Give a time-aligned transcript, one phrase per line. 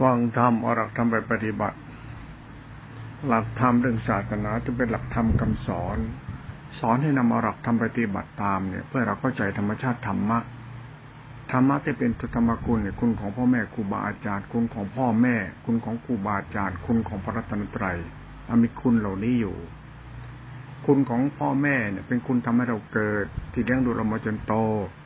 [0.00, 1.78] ฟังธรรมเอาหลักธรรมไปปฏิบัติ
[3.28, 5.98] หลักธรรมเรื่องศาสนาจะเป็นหลักธรรมคำสอน
[6.78, 10.38] สอนให้นำเอาหลักธรรมปฏิบัติตามเนี่ย เพื่อเราเข้าใจธรรมชาติธรรมะ
[11.52, 17.98] ธรรมะที่เป็นตุธรรมคุณเนี่ยคุณของพ่อแม่ครูบาอาจารย์ คุณของพ่อแม่ คุณของครูบาอาจารย์ คุณของพระรัตนตรัย
[18.62, 19.56] มีคุณเหล่านี้อยู่
[20.86, 24.54] คุณของพ่อแม่เนี่ย เป็นคุณทำให้เราเกิด ที่เลี้ยงดูเรามาจนโต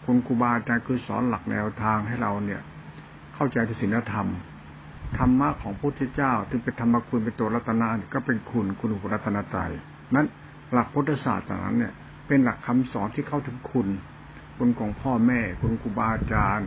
[0.05, 2.61] คุณครูบาอาจารย์คือสอนหลักแนวทางให้เราเนี่ย
[3.35, 4.29] เข้าใจศีลธรรม
[5.17, 9.57] ธรรมะของพระพุทธเจ้าที่เป็นธรรมคุณเป็นตัวรัตนาก็เป็นคุณคุณอุรัตนาใจ
[10.15, 10.27] นั้น
[10.73, 11.93] หลักพุทธศาสตร์นั้นเนี่ย
[12.29, 13.89] เป็นหลักคำสอนที่เข้าถึงคุณ
[14.59, 16.67] คุณของพ่อแม่ คุณครูบาอาจารย์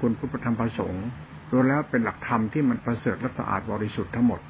[0.00, 1.06] คุณพุทธธรรมประสงค์
[1.52, 4.40] รวมแล้วเป็นหลักธรรมที่มันประเสริฐและสะอาดบริสุทธิ์ทั้งหมด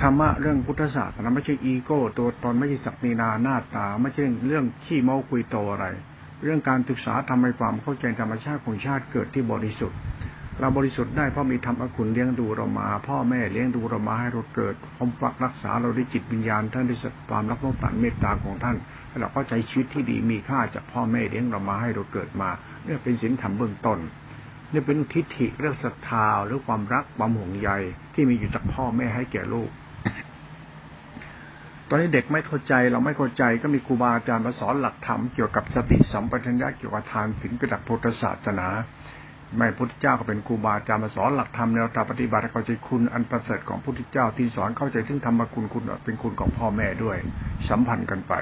[0.00, 5.86] ธรรมะเรื่องพุทธศาสตร์นะไม่ใช่อีโก้ ตัวตนไม่ใช่สักนีนาหน้าตา ไม่ใช่เรื่องขี้เมาคุยโตอะไร
[6.44, 9.98] เรื่องการศึกษาทำให้ความเข้าใจธรรมชาติของชาติเกิดที่บริสุทธิ์
[10.58, 18.76] เราบริสุทธิ์ได้เพราะมีธรรมอคุณเลี้ยงดูเรามา พ่อแม่เลี้ยงดูเรามาให้เราเกิดพมปักรักษาเราด้วยจิตวิญญาณท่านด้สความรักสงสารเมตตาของท่าน
[19.08, 22.50] ให้เราเข้าใจชีวิตที่ดีมีค่าจากพ่อแม่เลี้ยงเรามาให้เราเกิดมา
[22.84, 23.98] เนี่ยเป็นศีลธรรมเบื้องต้น
[24.70, 27.70] เนี่ยเป็นทิฏฐิเรื่องศรัทธาหรือความรักความห่วงใย
[28.14, 29.70] ที่มีอยู่จากพ่อแม่ให้แก่ลูก
[31.88, 38.68] ตอนนี้เด็กไม่เข้าใจเราไม่เข้าใจก็มีครูบาอาจารย์มาสอนหลักธรรมเกี่ยวกับสติสัมปชัญญะเกี่ยวกับทานศีลเป็นหลักพุทธศาสนา
[39.56, 47.16] ไม่พุทธเจ้าก็เป็นครูบาอาจารย์มาสอนหลักธรรมแนวทางปฏิบัติเข้าใจคุณอันประเสริฐของพุทธเจ้าที่สอนเข้าใจถึงธรรมคุณคุณเป็นคุณของพ่อแม่ด้วย
[47.68, 48.34] สัมพันธ์กันไป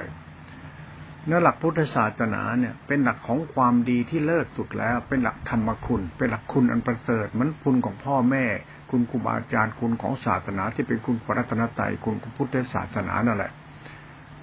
[1.25, 8.45] เนื้อหลักพุทธศาสนาเนี่ยเป็นหลักของความดีที่เลิศสุดแล้ว เป็นหลักธรรมคุณ เป็นหลักคุณอันประเสริฐเหมือนคุณของพ่อแม่
[8.91, 13.51] คุณครูบาอาจารย์คุณของศาสนาที่เป็นคุณพระรัตนตรัยคุณของพุทธศาสนานั่นแหละ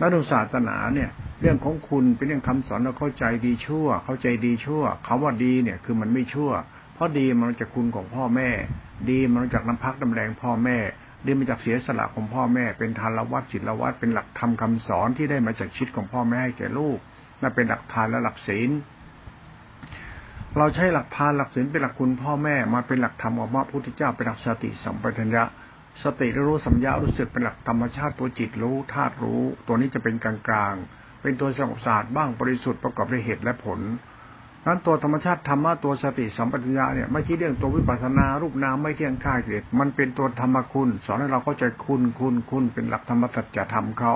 [0.01, 6.51] นักศาสนาเนี่ย เรื่องของคุณเป็นเรื่องคำสอนเราเข้าใจดีชั่ว เข้าใจดีชั่วคาว่าดีเนี่ยคือมันไม่ชั่ว
[6.95, 8.49] เพราะดีมันจากคุณของพ่อแม่
[9.11, 10.79] ดีมันจากน้ำพักน้าแรงพ่อแม่
[11.27, 16.99] ดีมาจากเสียสละของพ่อแม่ เป็นทานละวัดจิตละวัดเป็นหลักธรรมคาสอนที่ได้มาจากชิดของพ่อแม่ให้แก่ลูก
[17.43, 18.71] นั่นเป็นหลักทานและหลักศีล
[20.59, 25.45] เราใช้หลักทานหลักศีลเป็นหลักคุณพ่อแม่มาเป็นหลักธรรมของพระพุทธเจ้าเป็นหลักสติสัมปชัญญะ
[26.05, 30.75] สติรู้สัมยารู้สึกเป็นหลักธรรมชาติตัวจิตรู้ธาตุรู้ ตัวนี้จะเป็นกลางกลาง
[31.23, 33.81] เป็นตัวสงบศาสตร์บ้างบริสุทธิ์ประกอบด้วยเหตุและผล
[34.67, 44.15] นั้นตัวธรรมชาติธรรมะตัวสติสัมปชัญญะเนี่ยไม่ใช่เรื่องตัววิปัสสนารูปนามไม่เที่ยงค่าเกิดมันเป็นตัวธรรมคุณ สอนให้เราเข้าใจคุณคุณคุณเป็นหลักธรรมสัจธรรมเขา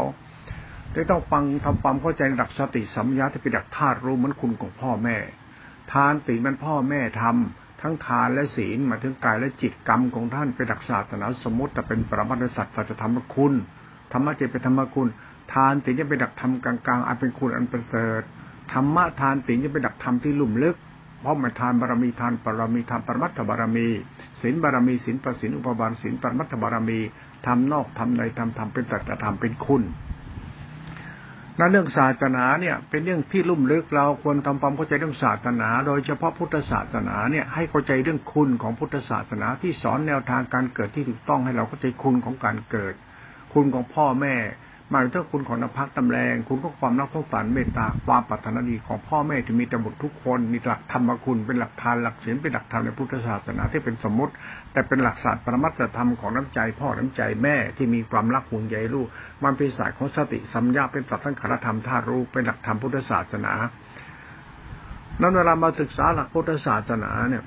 [0.92, 5.16] แต่ต้องฟังทำความเข้าใจหลักสติสัมยาที่เป็นหลักธาตุรู้เหมือนคุณของพ่อแม่
[5.92, 13.54] ทานศีลมันพ่อแม่ทำ ทั้งทานและศีลมาถึงกายและจิตกรรมของท่านเป็นหลักศาสนาสมมติแต่เป็นปรมัตสัจจะธรรมคุณ
[14.12, 15.08] ธรรมะเจเป็นธรรมคุณ
[15.52, 18.22] ทานศีลจะเป็นหลักธรรมกลางๆอันเป็นคุณอันประเสริฐ
[18.72, 20.76] ธรรมะทานศีลจะเป็นหลักธรรมที่ลุ่มลึก
[21.20, 23.88] เพราะมันทานบารมีทานปรมีทานปรมัตถบารมี
[24.40, 27.00] ศีลบารมีศีลประสินอุปบาลศีลปรมัตถบารมี
[27.46, 29.82] ทำนอกทำในทำทำเป็นสัจธรรมเป็นคุณ
[31.58, 42.94] นั้นเรื่องศาสนาเนี่ยเป็นเรื่องที่ลุ่มลึกเราควรทำความเข้าใจเรื่องศาสนา โดยเฉพาะพุทธศาสนาเนี่ยให้เข้าใจเรื่องคุณของพุทธศาสนาที่สอนแนวทางการเกิดที่ถูกต้องให้เราเข้าใจคุณของการเกิด
[43.54, 44.34] คุณของพ่อแม่
[44.92, 54.32] หมายถึงคุณของนภักตำแรงคุณก็ความรักสงสารเมตตาความปรารถนาดีของพ่อแม่ที่มีแต่บุตรทุกคนมีหลักธรรมคุณเป็นหลักทานหลักศีลเป็นหลักธรรมในพุทธศาสนาที่เป็นสมมติ
[54.72, 59.06] แต่เป็นหลักศาสตร์ปรมัตถธรรมของน้ำใจ พ่อน้ำใจแม่ที่มีความรักห่วงใยลูก
[59.44, 63.52] มันเป็นศาสตร์ของสติสัมยาเป็นสัตว์สังขารธรรมธาตุรู้เป็นหลักธรรมพุทธศาสนา
[65.20, 67.44] นั้นเวลามาศึกษาหลักพุทธศาสนาเนี่ย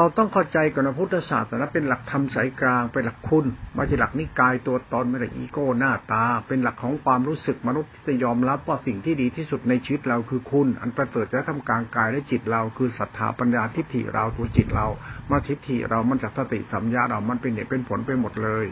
[0.00, 14.86] เราต้องเข้าใจก่อนพุทธศาสนาเป็นหลักธรรมสายกลางเป็นหลักคุณไม่ใช่หลักนิกายตัวตนไม่ใช่อีโก้หน้าตา เป็นหลักของความรู้สึกมนุษย์ที่จะยอมรับว่าสิ่งที่ดีที่สุดในชีวิตเราคือคุณ อันประเสริฐจะทำกลางกายและจิตเราคือศรัทธาปัญญาทิฏฐิเราตัวจิตเรา
[15.30, 18.66] มาทิฏฐิเรามันจากสติสัมยาเรามันเป็นเหตุเป็นผลไปหมดเลย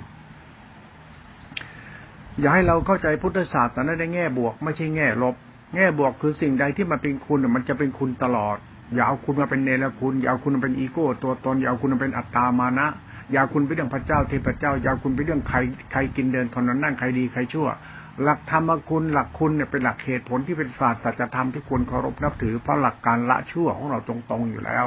[2.40, 5.34] อย่าให้เราเข้าใจพุทธศาสนาในแง่บวก ไม่ใช่แง่ลบ
[5.74, 8.58] แง่บวกคือสิ่งใดที่มันเป็นคุณมันจะเป็นคุณตลอด
[8.94, 12.88] อย่าเอาคุณมาเป็นเนรคุณ อย่าเอาคุณมาเป็นอีโก้ ตัวตน อย่าเอาคุณมาเป็นอัตตามานะ
[13.32, 15.58] อย่าคุณไปเรื่องพระเจ้าเทพเจ้า อย่าคุณไปเรื่องใคร
[15.92, 17.68] ใครกินเดินทนนั่งใครดีใครชั่ว
[18.22, 24.86] หลักธรรมคุณหลักคุณเนี่ยเป็นหลักเหตุผลที่เป็นศาสตร์สัจธรรมที่ควรเคารพนับถือเพราะหลักการละชั่วของเราตรงๆอยู่แล้ว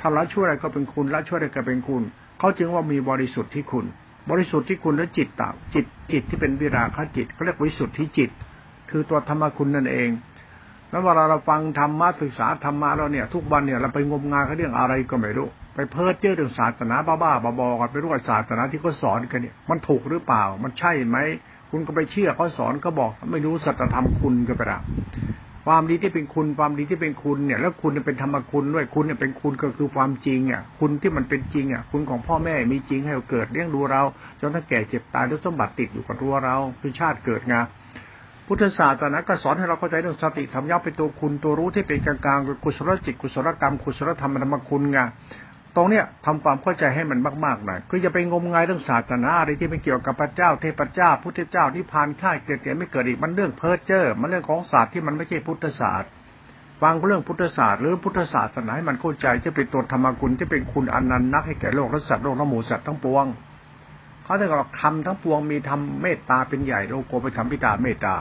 [0.00, 2.02] ถ้าละชั่วอะไรก็เป็นคุณละชั่วอะไรก็เป็นคุณ
[2.38, 3.84] เขาจึงว่ามีบริสุทธิ์ที่คุณ
[4.30, 8.30] บริสุทธิ์ที่คุณและจิตต่าจิตจิตที่เป็นวิราคจิตเขาเรียกบริสุทธิ์ที่จิต
[8.90, 10.08] คือตัวธรรมคุณนั่นเอง
[10.90, 21.16] แล้วเวลาเราฟังธรรมะศึกษาธรรมะแล้วเนี่ย ทุกวันเนี่ยเราไปงมงายเขาเรื่องอะไรก็ไม่รู้ ไปเพ้อเจ้อเรื่องศาสนาบ้าๆบอๆกันไปรู้ว่าศาสนาที่เขาสอนกันเนี่ย มันถูกหรือเปล่า มันใช่ไหม
[21.70, 24.80] คุณก็ไปเชื่อเขาสอนก็บอก ไม่รู้สัจธรรมคุณก็ไปละ
[25.66, 34.02] ความดีที่เป็นคุณความดีที่เป็นคุณเนี่ย แล้วคุณเป็นธรรมคุณด้วยคุณเนี่ยเป็นคุณก็คือความจริงอะคุณที่มันเป็นจริงอะคุณของพ่อแม่มีจริงให้เราเกิดเลี้ยงดูเรา
[34.40, 37.54] จนถ้าแก่เจ็บตายแล้วสมบัติติดอยู่กับตัวเราคือชาติเกิดไง
[38.48, 44.98] พุทธศาสนาก็สอนให้เราเข้าใจเรื่องสติธรรมยับเป็นตัวคุณตัวรู้ที่เป็นกลางๆกุศลจิตกุศลกรรมกุศลธรรมธรรมคุณไง
[45.76, 56.10] ตรงเนี้ยทำความเข้าใจให้มันมากๆหน่อยคืออย่าไปงมงายเรื่องศาสนาอะไรที่ไม่เกี่ยวกับพระเจ้า เทพเจ้า พุทธเจ้านิพพานข่ายเกิดเกิดไม่เกิดอีกมันเรื่องเพ้อเจ้อมันเรื่องของศาสตร์ที่มันไม่ใช่พุทธศาสตร์
[56.82, 63.26] ฟังเรื่องพุทธศาสตร์หรือพุทธศาสนาให้มันเข้าใจจะเป็นตัวธรรมกุลจะเป็นคุณอนันต์นักให้แก่โลกและสัตว์โลกและหมูสัตว์ทั้งปวง
[64.28, 68.14] เขาจะบอกทำทั้งปวงมีทำเมตตาเป็นใหญ่โลโกไปทำพิตาเมตตา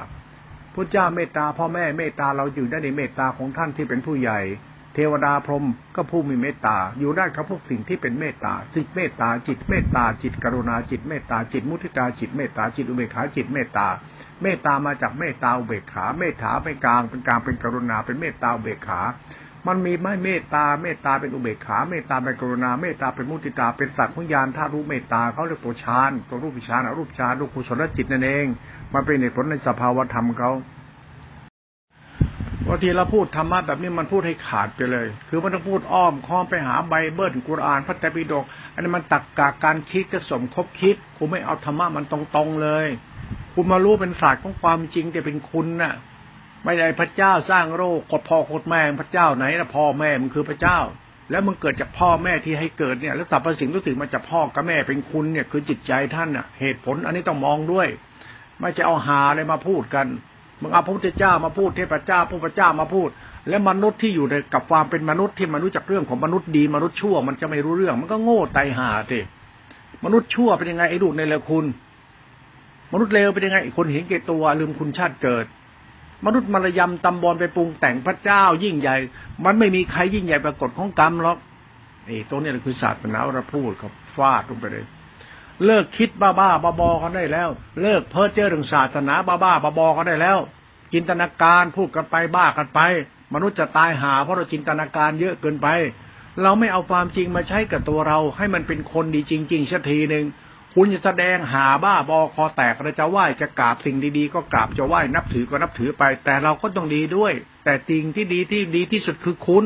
[0.74, 4.40] พุทธเจ้าเมตตาพ่อแม่เมตตาเราอยู่ได้ในเมตตาของท่านที่เป็นผู้ใหญ่
[4.94, 5.66] เทวดาพรหม
[5.96, 13.88] ก็ผู้มีเมตตา อยู่ได้กับพวกสิ่งที่เป็นเมตตาจิตเมตตาจิตเมตตาจิตกรุณาจิตเมตตาจิตมุทิตาจิตเมตตาจิตอุเบกขาจิตเมตตา
[14.42, 19.02] เมตตามาจากเมตตาอุเบกขา เมตตาเป็นกลางเป็นกลางเป็นกรุณาเป็นเมตตาอุเบกขา
[19.68, 28.46] มันมีไม่เมตตาเมตตาเป็นอุเบกขาเมตตาเป็นกรุณาเมตตาเป็นมุติตาเป็นสัตว์ของญาณธาตุรู้เมตตาเขาเรียกตัวฌานตัวรูปฌานอรูปฌานรูปกุศลจิตนั่นเอง
[28.94, 30.52] มันเป็นเหตุผลในสภาวธรรมเขา
[32.68, 42.88] บางทีเราพูดธรรมะแบบนี้มันพูดให้ขาดไปเลย คือมันต้องพูดอ้อมค้อมไปหาไบเบิลกุรอานพระไตรปิฎกอันนี้มันตักกาการคิดจะสมคบคิดคุณไม่เอาธรรมะมันตรงๆเลย
[43.54, 45.94] คุณมารู้เป็นศาสตร์ของความจริงแต่เป็นคุณน่ะ
[46.68, 50.80] ไม่ได้พระเจ้าสร้างโลกกดพ่อกดแม่พระเจ้าไหนนะพ่อแม่มันคือพระเจ้า
[51.32, 57.88] แล้วมันเกิดจากพ่อแม่ที่ให้เกิดเนี่ย แล้วสรรพสิ่งทุกสิ่งมาจากพ่อกับแม่เป็นคุณเนี่ยคือจิตใจท่านน่ะ เหตุผลอันนี้ต้องมองด้วย
[58.60, 60.08] ไม่จะเอาหาอะไรมาพูดกัน
[60.62, 63.10] มึงเอาพระพุทธเจ้ามาพูดเทพเจ้าพระพุทธเจ้ามาพูด
[63.50, 69.20] แล้วมนุษย์ที่อยู่ในกับความเป็นมนุษย์ที่มันรู้จักเรื่องของมนุษย์ดีมนุษย์ชั่วมันจะไม่รู้เรื่อง มันก็โง่ไตหาเิ
[70.06, 71.66] มนุษย์ชั่วเป็นยังไงไอ้ดูในเลคุณ
[72.94, 75.46] มนุษย์เลวเป็นยังไงคนเห็นเกตัวลืมคุณชาติเกิด
[76.26, 78.98] มนุษย์มารยำตำบอลไปปรุงแต่งพระเจ้ายิ่งใหญ่
[79.46, 81.38] มันไม่มีใครยิ่งใหญ่ปรากฏของกรรมหรอก
[82.06, 84.86] ไอ้ตัวนี้คือศาสนาเราพูดครับฟาดลงไปเลย
[85.66, 87.50] เลิกคิดบ้าบ้าบอบอกันได้แล้ว
[87.82, 90.38] เลิกเพ้อเจ้อเรื่องศาสนาบ้าบ้าบอบอกันได้แล้ว
[90.94, 92.80] จินตนาการพูดกันไปบ้ากันไป
[93.34, 95.68] มนุษย์จะตายหา เพราะเราจินตนาการเยอะเกินไป
[96.44, 100.26] เราไม่เอาความจริงมาใช้กับตัวเรา ให้มันเป็นคนดีจริงๆสักทีหนึ่ง
[100.76, 107.34] คุณจะแสดงหาบ้าบอคอแตกเราจะไหว้จะกราบสิ่งดีๆ ก็กราบจะไหว้นับถือก็นับถือไป แต่เราก็ต้องดีด้วย
[107.64, 109.66] แต่สิ่งที่ดีที่ดีที่สุดคือคุณ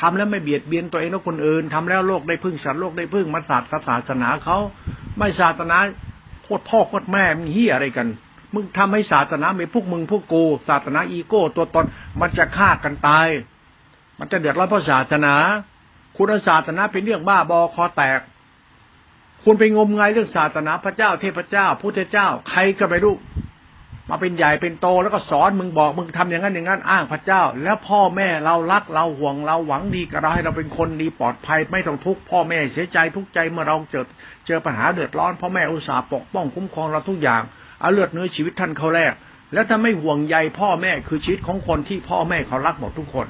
[0.00, 4.58] ทำแล้วไม่เบียดเบียนตัวเองและคนอื่นทำแล้วโลกได้พึ่งสัตว์โลกได้พึ่งมาศาสตร์ศาสนาเขา
[5.18, 5.76] ไม่ศาสนา
[6.44, 8.08] โคตรพ่อโคตรแม่มึงเฮียอะไรกัน
[8.54, 11.86] มึงทำให้ศาสนามีพวกมึงพวกกูศาสนาอีโก้ตัวตน
[12.20, 13.28] มันจะฆ่ากันตาย
[14.18, 15.34] มันจะเดือดร้อนเพราะศาสนา
[16.16, 18.20] คุณศาสนาเป็นเรื่องบ้าบอคอแตก
[19.44, 23.14] คุณไปงมงายเรื่องศาสนาพระเจ้าเทพเจ้าพุทธเจ้า ใครก็ไม่รู้
[24.10, 34.06] มาเป็นใหญ่เป็นโตแล้วก็สอนมึงบอกมึงทำอย่างนั้นอย่างนั้นอ้างพระเจ้า แล้วพ่อแม่เรารักเราห่วงเราหวังดีกับเราให้เราเป็นคนดีปลอดภัยไม่ต้องทุกข์พ่อแม่เสียใจทุกข์ใจเมื่อเราเจอ
[34.46, 37.42] เจอปัญหาเดือดร้อนพ่อแม่อุตส่าห์ปกป้องคุ้มครองเราทุกอย่าง
[37.80, 39.12] เอาเลือดเนื้อชีวิตท่านเขาแรก
[39.52, 43.26] แล้วถ้าไม่ห่วงใยพ่อแม่คือชีวิตของคนที่พ่อแม่เขารักหมดทุกคน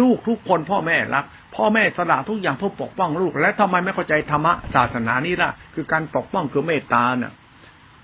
[0.00, 1.24] ลูกทุกคนพ่อแม่รัก
[1.56, 7.32] พ่อแม่สละทุกอย่างเพื่อปกป้องลูก และทำไมไม่เข้าใจธรรมะศาสนานี้ล่ะ คือการปกป้องคือเมตตาเนี่ย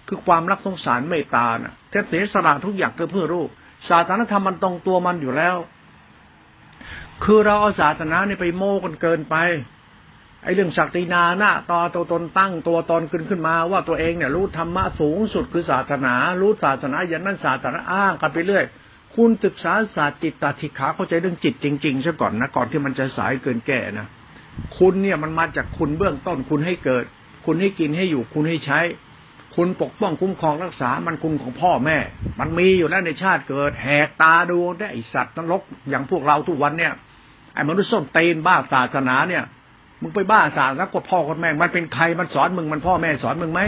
[0.09, 3.49] คือความรักสงสารเมตตาน่ะแค่เสียสละทุกอย่างเพื่อเพื่อลูก
[3.89, 5.57] ศาสนาธรรมมันตรงตัวมันอยู่แล้ว
[7.25, 9.37] คือเราเอาศาสนาเนี่ยไปโม้กันเกินไป
[10.45, 18.65] ไอ้เรื่องศักดินาหน้าตอตัวตนตั้งตัวตนขึ้นขึ้นมาว่าตัวเองเนี่ยรู้ธรรมะสูงสุดคือศาสนา รู้ศาสนาอย่างนั้นศาสนาอ้างกันไปเรื่อย
[19.17, 24.07] คุณศึกษาศาสตร์จิตตธิขาเข้าใจเรื่องจิตจริงๆซะก่อนนะก่อนที่มันจะสายเกินแก่นะ
[24.79, 27.05] คุณเนี่ยมันมาจากคุณเบื้องต้นคุณให้เกิด
[27.47, 28.81] คุณให้กินให้อยู่ คุณให้ใช้
[29.57, 31.99] คุณปกป้องคุ้มครองรักษามันคุณของพ่อแม่
[32.41, 36.93] มันมีอยู่แล้วในชาติเกิด แหกตาดูได้ไอสัตว์นรกอย่างพวกเราทุกวันเนี่ย
[37.55, 39.45] ไอ้มนุษย์ส้นเตนบ้าศาสนาเนี่ย
[40.01, 43.61] มึงไปบ้าศาสนาก็พ่อคนแม่มันเป็นใครมันสอนมึงมันพ่อแม่สอนมึงไหม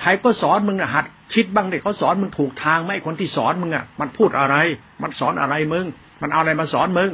[0.00, 4.56] ใครก็สอนมึงอะหัดคิดบ้างเด็กเขาสอนมึงถูกทางไหมคนที่สอนมึงอะมันพูดอะไร
[5.02, 5.86] มันสอนอะไรมึง
[6.22, 7.10] มันเอาอะไรมาสอนมึง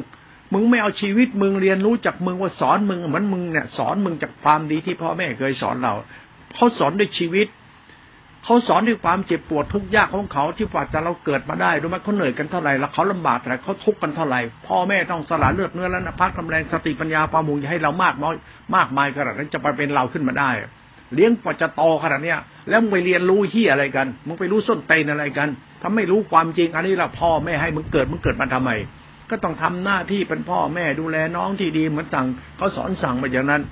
[0.52, 5.94] มึงไม่เอาชีวิตมึงเรียนรู้จากมึงว่าสอนมึงเหมือนมึงเนี่ยสอนมึงจากความดีที่พ่อแม่เคยสอนเรา
[6.54, 7.48] เขาสอนด้วยชีวิต
[8.44, 18.34] เขาสอนด้วยความเจ็บปวดทุกข์ยากของเขาที่ฝ่าจะเราเกิดมาได้รู้ไหมเขาเหนื่อยกันเท่าไหร่แล้วเขาลำบากแต่เขาทุกข์กันเท่าไหร่พ่อแม่ต้องสละเลือดเนื้อและพักทำแรงสติปัญญาปามุงให้เรามากน้อย
[18.76, 20.50] มากมายขนาดนั้นจะไปเป็นเราขึ้นมาได้
[21.14, 22.38] เลี้ยงกว่าจะโตขนาดเนี้ย
[22.68, 25.48] แล้วมึงไปเรียนรู้ที่อะไรกัน มึงไปรู้ส้นเตนอะไรกัน
[25.80, 28.70] ถ้าไม่รู้ความจริง อันนี้ละพ่อแม่ให้มึงเกิดมึงเกิดมาทำไม
[29.30, 32.26] ก็ต้องทำหน้าที่เป็นพ่อแม่ดูแลน้องที่ดีเหมือนสั่ง
[32.56, 33.62] เขาสอนสั่งมาอย่างนั้น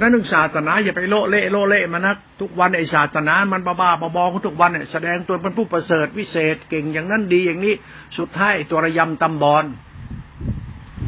[0.00, 7.74] นั่นเรื่องศาสนาอย่าไปโลเละโลเละมานักทุกวันไอ้ศาสนา มันบ้าบ้าบอของทุกวันเนี่ยแสดงตัวเป็นผู้ประเสริฐวิเศษเก่งอย่างนั้นดีอย่างนี้
[8.18, 9.64] สุดท้ายตัวระยำตำบอล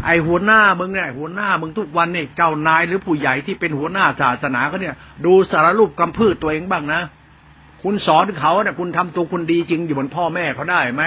[0.04, 7.00] ไอหัวหน้ามึงเนี่ยหัวหน้ามึงทุกวันเนี่ยเจ้านายหรือผู้ใหญ่ที่เป็นหัวหน้าศาสนาเขาเนี่ย ดูสารรูปกำพืชตัวเองบ้างนะ
[7.83, 11.04] คุณสอนเขาเนี่ยคุณทำตัวคุณดีจริงอยู่บนพ่อแม่เขาได้ไหม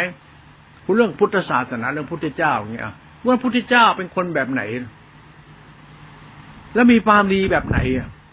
[0.86, 2.86] คุณเรื่องพุทธศาสนาเรื่องพุทธเจ้าอย่างเนี่ย
[3.26, 4.62] ว่าพุทธเจ้าเป็นคนแบบไหน
[6.76, 7.78] แล้วมีความดีแบบไหน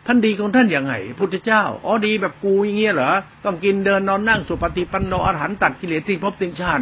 [0.07, 3.13] ท่านดีของท่านอย่างไงพุทธเจ้าอ๋อดีแบบกูอย่างเงี้ยเหรอ
[3.45, 6.81] ต้องกินเดินนอนนั่งสุปฏิปันโนอรหันตัดกิเลสที่พติงชาติ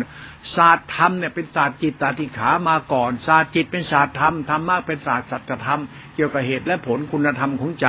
[0.57, 5.81] ศาสตร์ธรรมเนี่ยเป็นศาสตร์จิตตาธิขามาก่อน ศาสตร์จิตเป็นศาสตร์ธรรมธรรมะเป็นศาสตร์สัจธรรม
[6.15, 7.87] เกี่ยวกับเหตุและผลคุณธรรมของใจ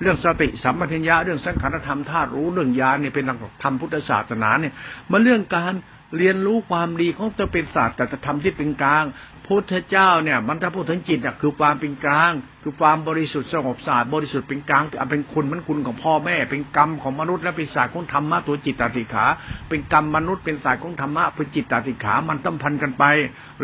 [0.00, 4.74] เรื่องสติสัมปชัญญะเรื่องสังขารธรรมธาตุรู้เรื่องญาณเนี่ยเป็นหลักธรรมพุทธศาสนาเนี่ย
[5.10, 5.74] มันเรื่องการ
[6.18, 9.04] เรียนรู้ความดีของตัวเป็นศาสตร์แต่ธรรมที่เป็นกลาง
[9.46, 19.24] พุทธเจ้าเนี่ยมันถ้าพูดถึงจิตอะคือความเป็นกลางคือความบริสุทธิ์สงบสะอาดบริสุทธิ์เป็นกลางเป็นคุณมันคุณของพ่อแม่ เป็นกรรมของมนุษย์และเป็นศาสตร์ของธรรมะตัวจิตตติขา
[19.68, 23.04] เป็นกรรมมนุษย์เป็นศาสตร์ของธรรมะเป็นจิตตติขามันต้องพันกันไป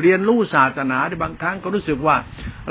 [0.00, 2.16] เรียนรู้ศาสนาในบางครั้งก็รู้สึกว่า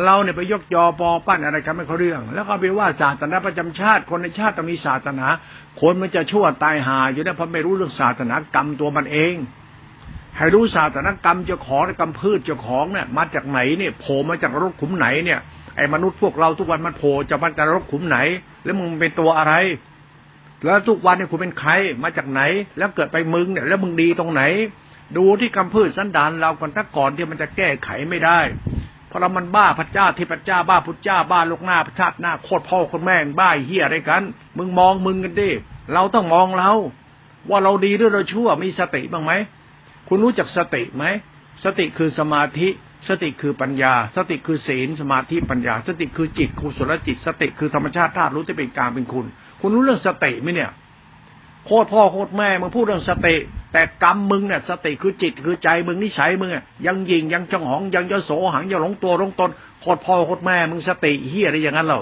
[0.03, 5.27] เราเนี่ยไปยกยอปอปั้นอะไรกันไม่เขาเรื่อง แล้วก็ไปว่าศาสนาประจำชาติ คนในชาติต้องมีศาสนา
[5.81, 9.35] คนมันจะชั่วตายหาอยู่นะเพราะไม่รู้เรื่องศาสนากรรมตัวมันเอง
[10.37, 15.39] ให้รู้ศาสนกรรมเจ้าของกรรมพืชเจ้าของเนี่ยมาจากไหนเนี่ยโผล่มาจากรกขุมไหนเนี่ย
[15.75, 18.17] ไอ้มนุษย์พวกเราทุกวันมันโผล่จะมาจากรกขุมไหน
[18.63, 19.53] แล้วมึงเป็นตัวอะไร
[20.65, 21.71] แล้วทุกวันเนี่ยคุณเป็นใคร
[22.03, 22.41] มาจากไหน
[22.77, 24.41] แล้วเกิดไปมึงเนี่ย แล้วมึงดีตรงไหน
[25.17, 28.39] ดูที่กรรมพืชสันดานเราก่อนถ้าก่อนที่มันจะแก้ไขไม่ได้
[29.07, 34.23] เพราะเรามันบ้าพระเจ้าที่พระเจ้าบ้าพุทธเจ้าบ้าลูกหน้าพระชาติหน้าโคตรพ่อคนแม่งบ้าเฮียอะไรกัน
[34.57, 35.49] มึงมองมึงกันดิ
[35.93, 36.71] เราต้องมองเรา
[37.49, 39.31] ว่าเราดีหรือเราชั่วมีสติบ้างไหม
[40.07, 41.05] คุณรู้จักสติไหม
[41.63, 42.67] สติคือสมาธิ
[43.07, 49.25] สติคือปัญญา สติคือศีลสมาธิปัญญา สติคือจิตคุศลจิต สติคือธรรมชาติธาตุรู้ที่เป็นกลางเป็นคุณ
[49.61, 50.71] คุณรู้เรื่องสติไหมเนี่ย
[51.65, 53.35] โคตรพ่อโคตรแม่มึงพูดเรื่องสติ
[53.73, 56.49] แต่กรรมมึงเนี่ยสติคือจิตคือใจมึงนิสัยมึง
[56.85, 59.49] ยังยิงยังจังหองยังยโสหังยังหลงตัวหลงตน
[59.81, 61.99] โคตรพ่อโคตรแม่มึงสติเฮียอะไรอย่างนั้นเรา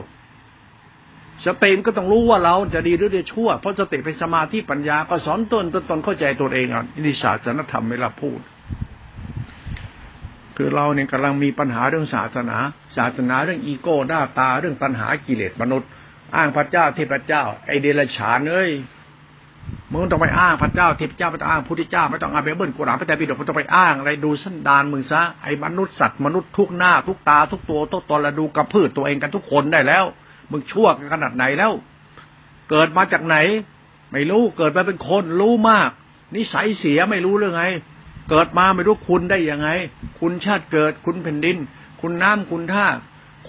[1.45, 8.39] สติมันก็ต้องรู้ว่าเราจะดีหรือจะชั่ว เพราะสติเป็นสมาธิปัญญาก็สอนตนตนตนเข้าใจตัวเองอะนี่ศาสนธรรมไม่ละพูด
[10.57, 12.57] คือเราเนี่ยกำลังมีปัญหาเรื่องศาสนา
[12.97, 15.89] ศาสนาเรื่องอีโก้หน้าตาเรื่องปัญหากิเลสมนุษย์
[16.35, 18.71] อ้างพระเจ้าเทพเจ้า ไอเดรัจฉานเอ้ย
[19.91, 30.05] มึงต้องไปอ้างพระเจ้าเทพเจ้าไม่ต้องอ้างพุทธเจ้าไม่ต้องอ้างเบเบิลกุรานพระแต่ปิฎกไม่ต้องไปอ้างอะไรดูสันดานมึงซะไอมนุษย์สัตว์มนุษย์ทุกหน้า ทุกตาทุกตัวทุกตนละดูกระพืชตัวเองกันทุกคนได้แล้ว
[30.51, 31.71] มึงชั่วกันขนาดไหนแล้ว
[32.69, 33.37] เกิดมาจากไหน
[34.11, 35.89] ไม่รู้เกิดมาเป็นคนรู้มาก
[36.35, 37.65] นิสัยเสียไม่รู้เรื่องไง
[38.29, 39.69] เกิดมาไม่รู้คุณได้ยังไง
[40.19, 41.57] คุณชาติเกิด คุณแผ่นดิน
[42.01, 42.85] คุณน้ำคุณท่า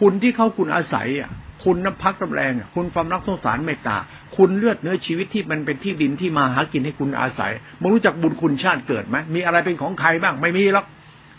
[0.00, 1.30] คุณที่เข้าคุณอาศัยอะ
[1.64, 3.96] คุณน้ำพักน้ำแรงอะคุณความรักสงสารเมตตา
[4.36, 10.86] คุณเลือดเนื้อชีวิตที่มันเป็นที่ดินที่มาหากินให้คุณอาศัยมึงรู้จักบุญคุณชาติเกิดไหมมีอะไรเป็นของใครบ้างไม่มีหรอก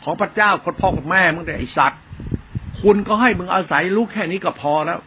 [0.04, 2.00] ของพระเจ้าคนพ่อกับแม่มึงแต่ไอสัตว์
[2.82, 5.00] คุณก็ให้มึงอาศัยรู้แค่นี้ก็พอแล้ว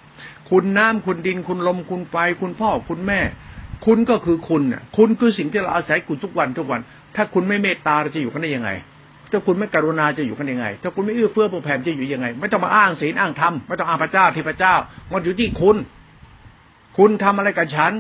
[0.51, 3.21] คุณน้ำคุณดินคุณลมคุณไฟคุณพ่อคุณแม่
[3.87, 6.81] คุณก็คือคุณเนี่ยคุณคือสิ่งที่เราอาศัยคุณทุกวันทุกวัน
[7.19, 8.71] ถ้าคุณไม่เมตตาจะอยู่กันได้ยังไง
[9.31, 14.75] ถ้าคุณไม่กรุณาจะอยู่กันยังไง ถ้าคุณไม่เอื้อเฟื้อเผื่อแผ่จะอยู่ยังไง ไม่ต้องมาอ้างศีลอ้างธรรมไม่ต้องอ้างพระเจ้าที่พระเจ้า
[15.13, 15.77] มันอยู่ที่คุณ
[16.99, 17.93] คุณทำอะไรกับฉัน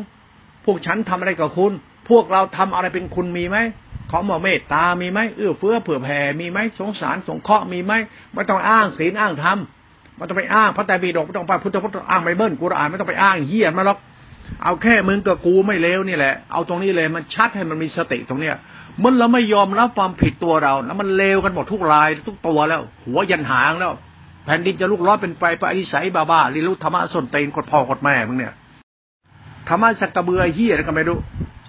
[0.64, 1.72] พวกฉันทำอะไรกับคุณ
[2.08, 3.56] พวกเราทำอะไรเป็นคุณมีไหม
[4.10, 7.92] ขอมอเมตตามีไหมเอื้อเฟื้อเผื่อแผ่มีไหมสงสารสงเคราะห์มีไหม
[8.34, 9.58] ไม่ต้องอ้างศีลอ้างธรรม
[10.16, 13.98] ไม่ต้องไปอ้างพระไตรปิฎกไม่ต้องไปพุทธพจน์อ้างไบเบิลกุรอานไม่ต้องไปอ้างเฮียมาหรอก
[14.64, 18.54] เอาแค่มึงกับกูไม่เลวนี่แหละ เอาตรงนี้เลยมันชัดให้มันมีสติตรงเนี้ย
[19.02, 23.92] มันเราไม่ยอมรับความผิดตัวเราแล้วมันเลวกันหมดทุกรายทุกตัวแล้ว หัวยันหางแล้ว
[24.44, 28.54] แผ่นดินจะลุกร้อนเป็นไฟไปอนิสัยบ้าบ้าลิรุธรรมะสนเตนกดพ่อกดแม่มึงเนี่ย
[29.68, 31.18] ธรรมะสักกระเบือเฮียอะก็ไม่รู้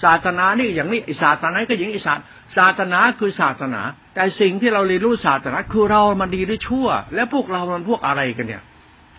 [0.03, 2.17] ศาสนานี่อย่างนี้ไอศาสนาก็อย่างอีศาส
[2.57, 3.81] ศาสนาคือศาสนา
[4.15, 8.63] แต่สิ่งที่เราเรียนรู้ศาสนาคือเรามันดีหรือชั่ว และพวกเรามันพวกอะไรกันเนี่ย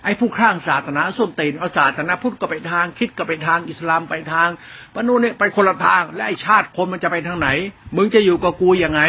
[0.05, 4.49] ไอ้ผู้ข้างศาสนาส้มตีนเอาศาสนาพุทธก็ไปทางคิดก็ไปทางอิสลามไปทาง
[4.95, 7.49] ปนุเนี่ยไปคนละทาง และไอ้ชาติคนมันจะไปทางไหน
[7.97, 9.03] มึงจะอยู่กับกูยังไง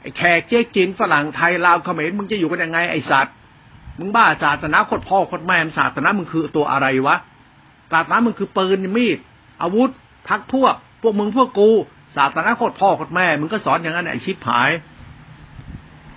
[0.00, 3.34] ไอ้แขกเจ๊จีนฝรั่งไทยลาวเขมรมึงจะอยู่กันยังไงไอ้สัตว์
[3.98, 7.16] มึงบ้าศาสนาโคตรพ่อโคตรแม่ศาสนามึงคือตัวอะไรวะ
[7.92, 9.18] ศาสนามึงคือปืนมีด
[9.62, 9.90] อาวุธ
[10.28, 11.70] พักพวก พวกมึงพวกกู
[12.16, 14.70] ศาสนาโคตรพ่อโคตรแม่มึงก็สอนอย่างนั้นไอ้ชิบหาย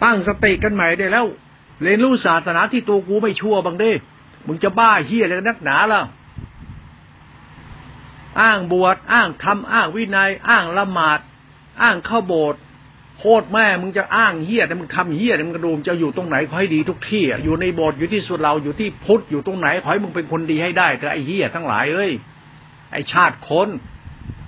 [0.03, 1.25] ตั้งสติกันใหม่ได้แล้ว
[1.81, 3.91] เรียนรู้ศาสนาที่ตัวกูไม่ชั่วบางด้
[4.47, 6.01] มึงจะบ้าเฮียอะไรนักหนาล่ะ
[8.41, 11.19] อ้างบวชอ้างทำอ้างวินัย อ้างละหมาด
[11.81, 12.59] อ้างเข้าโบสถ์
[13.19, 22.11] โคตรแม่มึงจะอ้างเฮียแต่มึงทำเฮียแต่มึงกระดูมจะอยู่ตรงไหนขอให้ดีทุกที่อยู่ในโบสถ์อยู่ที่สุดเราอยู่ที่พุทธอยู่ตรงไหนขอให้มึงเป็นคนดีให้ได้แต่ไอ้เฮียทั้งหลายเอ้ย
[22.91, 23.69] ไอ้ชาติคน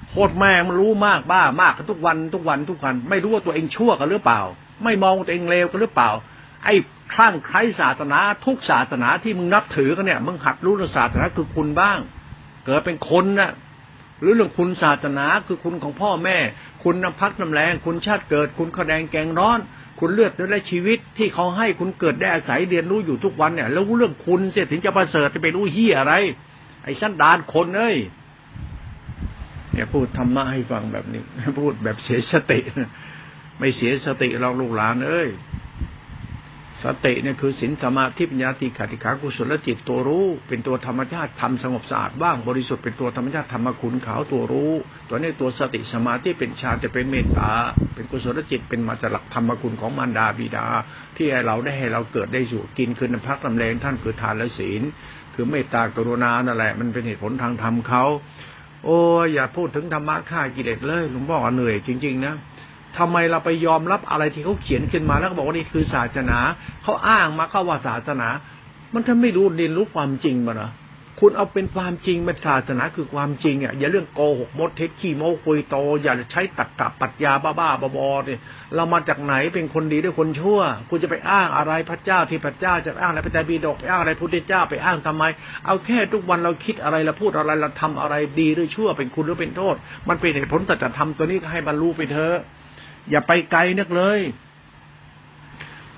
[0.09, 4.41] โคตรแม่มันรู้มากบ้ามากทุกวันทุกวันทุกวัน ไม่รู้ว่าตัวเองชั่วกันหรือเปล่า
[4.83, 6.09] ไม่มองตัวเองเลวกันหรือเปล่า
[6.65, 6.75] ไอ้
[7.13, 11.99] คลั่งใครศาสนา ทุกศาสนาที่มึงนับถือกันเนี่ยมึงหัดรู้ศาสนาคือคุณบ้าง
[12.65, 13.51] เกิดเป็นคนนะ่ะ
[14.19, 16.37] หรือเรื่องคุณศาสนาคือคุณของพ่อแม่
[16.83, 19.59] คุณน้ำพักน้ำแรง คุณชาติเกิด คุณขแดงแกงร้อน
[19.99, 26.13] คุณเลือดและชีวิตที่เขาให้คุณเกิดได้อาศัยเรียนรู้อยู่ทุกวันเนี่ย แล้วเรื่องคุณเสียถึงจะประเสริฐจะไปรู้เฮียอะไร
[26.83, 27.97] ไอ้ชั้นดานคนเอ้ย
[29.71, 31.21] เนี่ยพูดธรรมะให้ฟังแบบนี้
[31.59, 32.59] พูดแบบเสียสติ
[33.59, 35.29] ไม่เสียสติเราลูกหลานเอ้ย
[36.83, 44.73] สติเนี่ยคือสินสมาธิปัญญาติขาติขากุศลจิตตัวรู้ เป็นตัวธรรมชาติทำสงบสะอาดว่างบริสุทธิ์เป็นตัวธรรมชาติธรรมคุณขาวตัวรู้
[45.09, 47.51] ตัวนี้ตัวสติสมาธิเป็นฌานจะเป็นเมตตา
[47.93, 50.67] เป็นกุศลจิตเป็นมาจากหลักธรรมคุณของมารดาบิดา
[51.15, 54.81] ที่ให้เราได้ให้เราเกิดได้สู่กินคือนพักน้ำแรงท่านคือทานและศีล
[55.33, 58.03] คือเมตตากรุณานั่นแหละ มันเป็นเหตุผลทางธรรมเขา
[58.85, 58.99] โอ้
[59.33, 62.35] อย่าพูดถึงธรรมะฆ่ากิเลสเลยหลวงพ่อเหนื่อยจริง ๆ นะ
[62.99, 66.39] ทำไมเราไปยอมรับอะไรที่เขาเขียนขึ้นมาแล้วก็บอกว่านี่คือศาสนา
[66.83, 68.27] เขาอ้างมาเข้าว่าศาสนา
[68.93, 70.69] มันถ้าไม่รู้เรียนรู้ความจริงมาเหรอ
[71.21, 78.39] คุณเอาเป็นความจริงเป็นศาสนาคือความจริงอะอย่าเรื่องโกหกมดเท็จขี้โม้คุยโต อย่าใช้ตักกะปัญญาบ้าๆบอๆเนี่ย
[78.75, 85.23] เรามาจากไหนเป็นคนดีด้วยคนชั่ว คุณจะไปอ้างอะไรพระเจ้าที่พระเจ้าจะอ้างอะไรพระเจ้าบีดกอ้างอะไรพุทธเจ้าไปอ้างทำไม
[85.65, 89.75] เอาแค่ทุกวันเราคิดอะไรเราพูดอะไรเราทำอะไรดีหรือชั่วเป็นคุณหรือเป็นโทษ
[90.09, 92.37] มันเป็นเหตุผลสัจธรรมตัวนี้ก็ให้บรรลุไปเถอะ
[93.11, 94.19] อย่าไปไกลนักเลย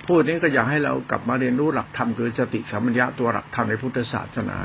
[0.08, 4.58] พูดนี้ก็อยากให้เรากลับมาเรียนรู้หลักธรรมคือสติสัมปชัญญะตัวหลักธรรมในพุทธศาสนา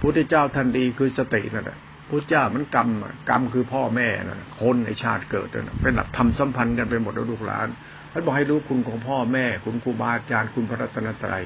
[0.00, 2.88] พุทธเจ้าทันดีคือสตินั่นแหละพุทธเจ้ามันกรรม
[3.30, 7.68] กรรมคือพ่อแม่นะคนในชาติเกิดนะเป็นหลักธรรมสัมพันธ์กันไปหมดแล้วลูกหลาน
[8.12, 11.44] ท่านบอกให้รู้คุณของพ่อแม่ คุณครูบาอาจารย์คุณพระรัตนตรัย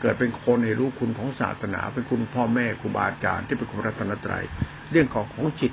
[0.00, 4.44] เกิดเป็นคนให้รู้คุณของศาสนา เป็นคุณพ่อแม่ครูบาอาจารย์ที่เป็นคุณรัตนตรัย
[4.90, 5.72] เรื่องของของจิต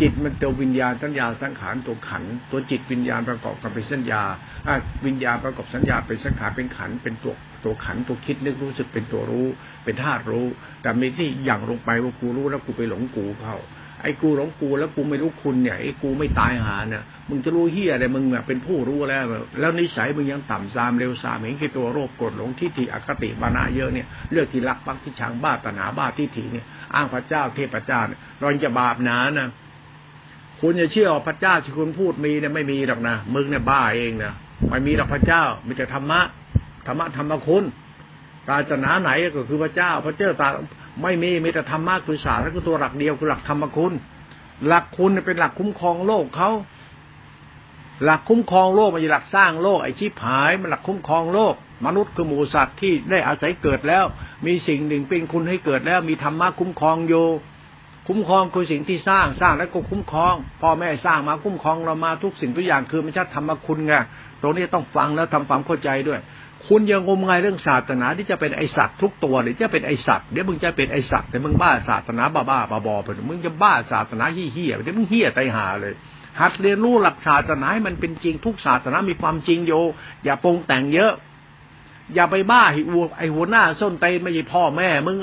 [0.00, 4.22] จิตมันตัววิญญาณสัญญาสังขารตัวขัน ตัวจิตวิญญาณประกอบกันเป็นสัญญา
[5.06, 9.46] วิญญาณประกอบสัญญาเป็นสังขารเป็นขันเป็นตัวตัวขันตัวคิดนึกรู้สึกเป็นตัวรู้
[9.84, 10.46] เป็นธาตุรู้
[10.82, 13.56] แต่มีที่อย่างลงไปว่ากูรู้แล้วกูไปหลงกูเขา
[14.04, 19.24] ไอ้กูหลงกูแล้วกูไม่รู้คุณเนี่ยไอ้กูไม่ตายหาเนี่ยมึงจะรู้เฮียอะไรมึงเป็นผู้รู้แล้ว
[19.60, 26.64] แล้วนิสัยมึงยังต่ำซามเร็วซามเห็นแค่ตัวโรคกดหลงทิฏฐิอคติบานะเยอะเนี่ยเลือกที่รักปักที่ชังบ้าตนาบ้าทิฏฐิเนี่ย
[26.94, 29.48] อ้างพระเจ้าเทพเจ้าเนี่ยเราจะบาปหนานะ
[30.60, 34.32] คุณจะเชื่อพระเจ้าที่คุณพูดมีเนี่ยไม่มีหรอกนะมึงเนี่ยบ้าเองนะ
[34.70, 36.20] ไม่มีหรอกพระเจ้ามีแต่ธรรมะ
[36.86, 37.64] ธรรมะธรรมคุณ
[38.48, 40.48] ศาสนาไหนก็คือพระเจ้า พระเจ้าตา
[41.02, 43.92] ไม่มีมีแต่ธรรมะคือศาสตร์ก็ตัวหลักเดียวคือหลักธรรมคุณ
[44.66, 46.50] หลักคุณเป็นหลักคุ้มครองโลกเขา
[48.04, 51.54] หลักคุ้มครองโลกมันจะหลักสร้างโลกไอ้ชีพหายมันหลักคุ้มครองโลก
[51.86, 54.04] มนุษย์คือหมูสัตว์ที่ได้อาศัยเกิดแล้ว
[54.46, 57.26] มีสิ่งหนึ่งเป็นคุณให้เกิดแล้ว มีธรรมะคุ้มครองอยู่
[58.08, 63.94] คุ้มครองคือสิ่งที่สร้างสร้างแล้วก็คุ้มครองพ่อแม่สร้างมาคุ้มครองเรามาทุกสิ่งทุกอย่างคือมันชัดธรรมคุณไง
[64.42, 66.20] ตรงนี้ต้องฟังแล้วทำความเข้าใจด้วย
[66.68, 75.94] คุณยังงมงายเรื่องศาสนาที่จะเป็นไอสัตว์ทุกตัวหรือจะเป็นไอสัตว์เดี๋ยวมึงจะเป็นไอสัตว์แต่มึงบ้าศาสนาบ้าบ้าบบอไปมึงจะบ้าศาสนาเฮี้ยเฮี้ยเดี๋ยวมึงเฮี้ยไตหาเลย
[76.40, 79.72] หัดเรียนรู้หลักศาสนาให้มันเป็นจริงทุกศาสนามีความจริงโย
[80.24, 81.12] อย่าปรุงแต่งเยอะ
[82.14, 82.62] อย่าไปบ้า
[83.18, 85.16] ไอ้หัวหน้าส้นเตนไม่ใช่พ่อแม่มึง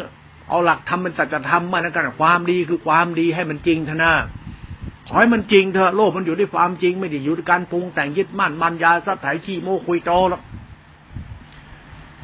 [0.50, 4.14] เอาหลักทำเป็นสัจธรรมมาแล้วกันความดีคือความดีให้มันจริงเถอะนะ
[5.08, 10.42] ขอให้มันจริงเถอะโลกมันอยู่ด้วยความจริงไม่ได้อยู่ด้วยการปรุงแต่งยึดมั่นมันยาสัตย์ไถขี้โมคุยโตหรอก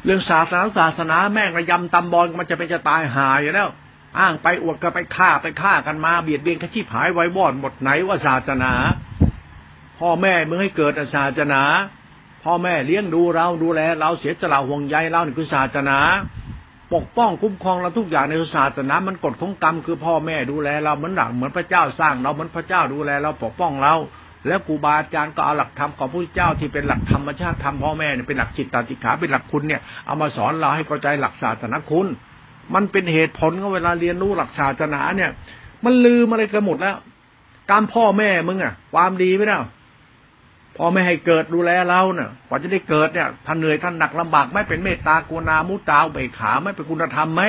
[0.04, 3.68] เรื่องศาสนาศาสนาแม่งระยำตำบอลมันจะเป็นจะตายหายอยู่แล้ว
[4.18, 8.72] อ้างไปอวดก็ไปฆ่าไปฆ่ากันมาเบียดเบียนขชีพหายไว้วอดหมดไหนว่าศาสนา
[9.98, 11.62] พ่อแม่มึงให้เกิดศาสนา
[12.44, 15.98] พ่อแม่เลี้ยงดูเราดูแล เราเสียสละห่วงใยเรานี่คือศาสนา
[16.94, 23.94] ปกป้องคุ้มครองเราทุกอย่างในศาสนา มันกฎของกรรมคือพ่อแม่ดูแลเราเหมือนหลักเหมือนพระเจ้าสร้างเราเหมือนพระเจ้าดูแลเราปกป้องเรา
[24.46, 32.06] แล้วครูบาอาจารย์ก็เอาหลักธรรมของพระเจ้าที่เป็นหลักธรรมชาติธรรมพ่อแม่เนี่ยเป็นหลักจิตตติขาเป็นหลักคุณเนี่ยเอามาสอนเราให้เข้าใจหลักศาสนาคุณ
[32.74, 35.30] มันเป็นเหตุผลก็เวลาเรียนรู้หลักศาสนาเนี่ย
[35.84, 36.96] มันลืมอะไรกันหมดแล้ว
[37.70, 39.56] การพ่อแม่มึงอะ ความดีไม่ได้
[40.76, 47.42] พอไม่ให้เกิดดูแลเราเนะ่ะกว่าจะได้เกิดเนี่ยท่านเหนื่อยท่านหนักลำบากไม่เป็นเมตตากรุณามุตาเบกขาไม่เป็นคุณธรรมไหม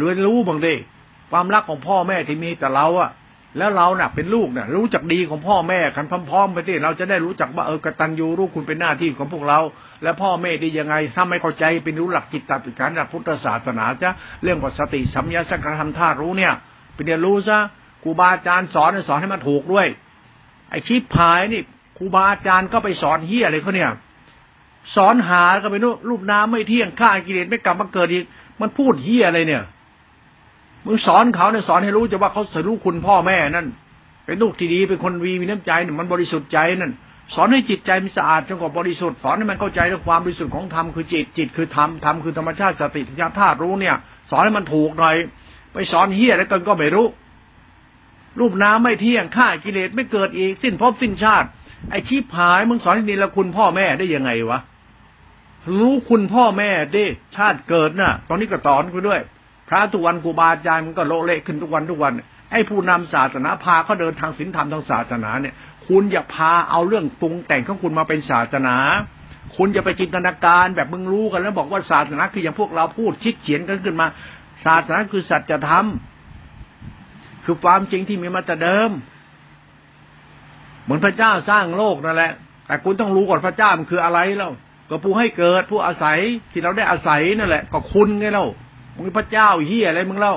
[0.00, 0.74] รวยรู้บ้างดิ
[1.30, 3.10] ความรักของพ่อแม่ที่มีแต่เราอะ
[3.58, 9.60] แล้วเราเน่ะเป็นลูกเนี่ยรู้จักดีของพ่อแม่กันพร้อมๆไปที่เราจะได้รู้จักว่าเออกตัญญูรู้คุณเป็นหน้าที่ของพวกเรา
[10.02, 14.10] และพ่อแม่ดียังไงถ้าไม่เข้าใจเป็นรู้หลักจิตตปิการหลักพุทธศาสนาจะ
[14.42, 16.52] เรื่องว่าสติสัมยาสังฆธรรมท่ารู้เนี่ย
[16.94, 17.58] เป็นเรียนรู้ซะ
[18.02, 19.86] ครูบาอาจารย์สอนสอนให้มันถูกด้วย
[20.70, 21.62] ไอ้ชิพายนี่
[21.98, 23.90] ครูบาอาจารย์ก็ไปสอนเฮียอะไรเขาเนี่ย
[24.96, 28.24] สอนหาก็ไปนู่รูปน้ำไม่เที่ยงฆ่ากิเลสไม่กลับมาเกิดอีก
[28.60, 29.62] มันพูดเฮียอะไรเนี่ย
[30.86, 33.66] มึงสอนเขาเนี่ยสอนให้รู้จะว่าเขาสรู้คุณพ่อแม่นั่น
[34.26, 36.92] เป็นลูกที่ดีเป็นคนวีมีน้ำใจเนี่ยมันบริสุทธิ์ใจนั่น
[37.34, 43.96] สอนให้จิตใจมันสะอาดจนกว่าบริสุทธิ์สอนให้มันเข้าใจในความบริสุทธิ์ของธรรมคือจิตจิตคือธรรมธรรมคือธรรมชาติสติปัญญาธาตุรู้เนี่ย
[44.30, 45.16] สอนให้มันถูกหน่อย
[45.72, 47.06] ไปสอนเฮียแล้วกันก็ไม่รู้
[48.40, 51.48] รูปน้ำไม่เที่ยงฆ่ากิเลสไม่เกิดอีก สิ้นภพสิ้นชาติ
[51.90, 54.60] ไอ้ชีพหายมึงสอนให้ดีละคุณพ่อแม่ได้ยังไงวะ
[55.78, 57.04] รู้คุณพ่อแม่ดิ
[57.36, 59.20] ชาติเกิดน่ะ ตอนนี้ก็สอนกูด้วย
[59.68, 62.12] พระทุกวันครูบาอาจารย์มันก็โลเละขึ้นทุกวันทุกวัน
[62.52, 65.54] ไอ้ผู้นำศาสนาพาเขาเดินทางศีลธรรมทางศาสนาเนี่ย
[65.86, 68.76] คุณอย่าพาเอาเรื่องปรุงแต่งของคุณมาเป็นศาสนา
[69.56, 74.06] คุณจะไปจินตนาการแบบมึงรู้กันแล้วบอกว่าศาสนาคืออย่างพวกเราพูดคิดเขียนกันขึ้นมา
[74.64, 75.86] ศาสนาคือสัจธรรม
[77.44, 78.90] คือความจริงที่มีมาแต่เดิม
[80.84, 82.32] เหมือนพระเจ้าสร้างโลกนั่นแหละ
[82.66, 84.52] แต่คุณต้องรู้ก่อนพระเจ้ามันคืออะไรแล้ว
[84.88, 86.18] ก็ผู้ให้เกิดผู้อาศัย
[86.52, 88.46] ที่เราได้อาศัยนั่นแหละ ก็คุณไงเล่า
[88.96, 90.36] มึงพระเจ้าเฮียอะไรมึงเล่า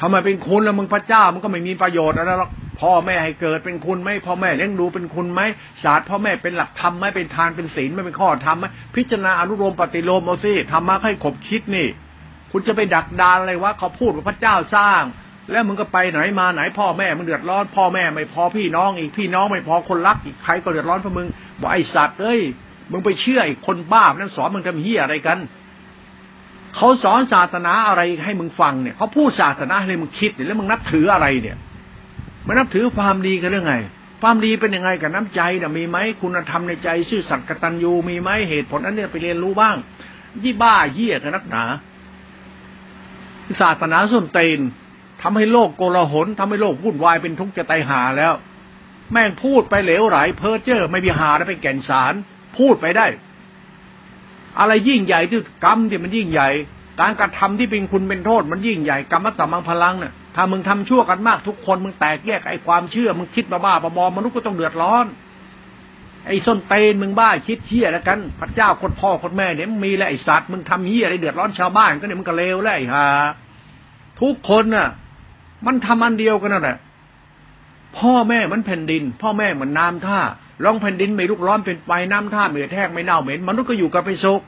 [0.00, 5.40] ทำไมเป็นคุณแล้วมึงพระเจ้ามันก็ไม่มีประโยชน์อะไรหรอกพ่อแม่ให้เกิดเป็นคุณไหมพ่อแม่เลี้ยงดูเป็นคุณไหม
[5.82, 11.88] ศาสตร์พ่อแม่เป็นหลักธรรมไหมเป็นทานเป็นศีลไม่เป็นข้อธรรมไหมพิจารณาอนุโลมปฏิโลมเอาสิธรรมะให้ขบคิดนี่
[12.52, 15.02] คุณจะไปดักดานอะไรวะเขาพูดว่าพระเจ้าสร้าง
[15.50, 21.26] แล้วมึงก็ไปไหนมาไหนพ่อแม่มึงเดือดร้อนพ่อแม่ไม่พอพี่น้องอีกพี่น้องไม่พอคนรักอีกใครก็เดือดร้อนเพราะมึง
[21.60, 22.40] บอกไอสัตว์เอ้ย
[22.92, 25.38] มึงไปเชื่อไอ้คนบ้านั่นสอนมึงทำเฮียอะไรกัน
[26.76, 31.56] เขาสอนศาสนาอะไรให้มึงฟังเนี่ยเขาพูดศาสนาให้มึงคิดเนี่ยแล้วมึงนับถืออะไรเนี่ย
[32.46, 33.76] มันนับถือความดีกันเรื่องไง
[34.22, 39.76] ความดีเป็นยังไงกับน้ำใจเนี่ยมีไหมคุณธรรมในใจชื่อสัตย์กตัญญูมีไหมเหตุผลนั้นเนี่ยไปเรียนรู้บ้าง
[40.42, 41.64] ยี่บ้าเหี้ยกันนักหนา
[43.60, 44.60] ศาสนาส้นเตน
[45.22, 48.34] ทำให้โลกโกลาหลทำให้โลกวุ่นวายเป็นทุกข์จะตายหาแล้ว
[49.12, 52.14] แม่งพูดไปเหลวไหลเพ้อเจ้อไม่มีหาแล้วเป็นแก่นสาร
[52.58, 53.06] พูดไปได้
[54.58, 56.48] อะไรยิ่งใหญ่ที่กรรมที่มันยิ่งใหญ่
[57.00, 65.06] การกระทำที่เป็นคุณเป็นโทษมันยิ่งใหญ่กรรมตัมังพลังเนี่ยถ้ามึงทำชั่วกันมากทุกคนมึงแตกแยกไอ้ความเชื่อมึงคิดบ้าบ้าบอมนุษย์ก็ต้องเดือดร้อน
[66.26, 73.06] ไอ้ส้นเตนมึงบ้าคิดเชี่ยแล้วกันพระเจ้าคนพ่อคนแม่เนี่ยมึงมีแล้วไอ้สัตว์มึงทำเหี้ยอะไรเดือดร้อนชาวบ้านก็เนี่ยมึงก็เลวแล้วไอ้ห่า
[74.20, 74.88] ทุกคนน่ะ
[75.66, 76.76] มันทำอันเดียวกันนั่นแหละ
[77.98, 80.20] พ่อแม่มันแผ่นดิน พ่อแม่เหมือนน้ำท่า
[80.64, 84.40] ลองแผ่นดินไม่ลุกร้อนเป็นไฟน้ำท่าเหมือแท้งไม่เน่าเหม็นมนุษย์ก็อยู่กับไปสุข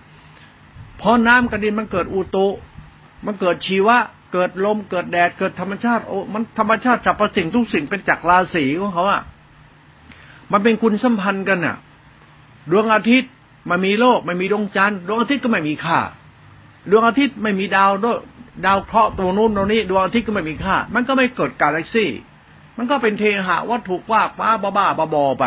[1.01, 2.47] พอน้ำกระดินมันเกิดอุตุ
[3.27, 3.97] มันเกิดชีวะ
[4.33, 9.23] เกิดลมเกิดแดดเกิดธรรมชาติโอ้มันธรรมชาติจับประสิ่งทุกสิ่งเป็นจักรราศีของเขาอะ
[10.53, 11.77] มันเป็นคุณสัมพันธ์กันอะ
[12.71, 13.31] ดวงอาทิตย์
[13.71, 16.01] มันมีโลกไม่มีดวงจันทร์ดวงอาทิตย์ก็ไม่มีค่า
[16.91, 18.19] ดวงอาทิตย์ไม่มีดาวด้วย
[18.67, 22.11] ดาวเคราะห์ตัวนู้นตัวนี้ดวงอาทิตย์ก็ไม่มีค่า มันก็ไม่เกิดกาแล็กซี่
[22.77, 25.45] มันก็เป็นเทหะวัตถุว่าป้าบ้าบ้าบอไป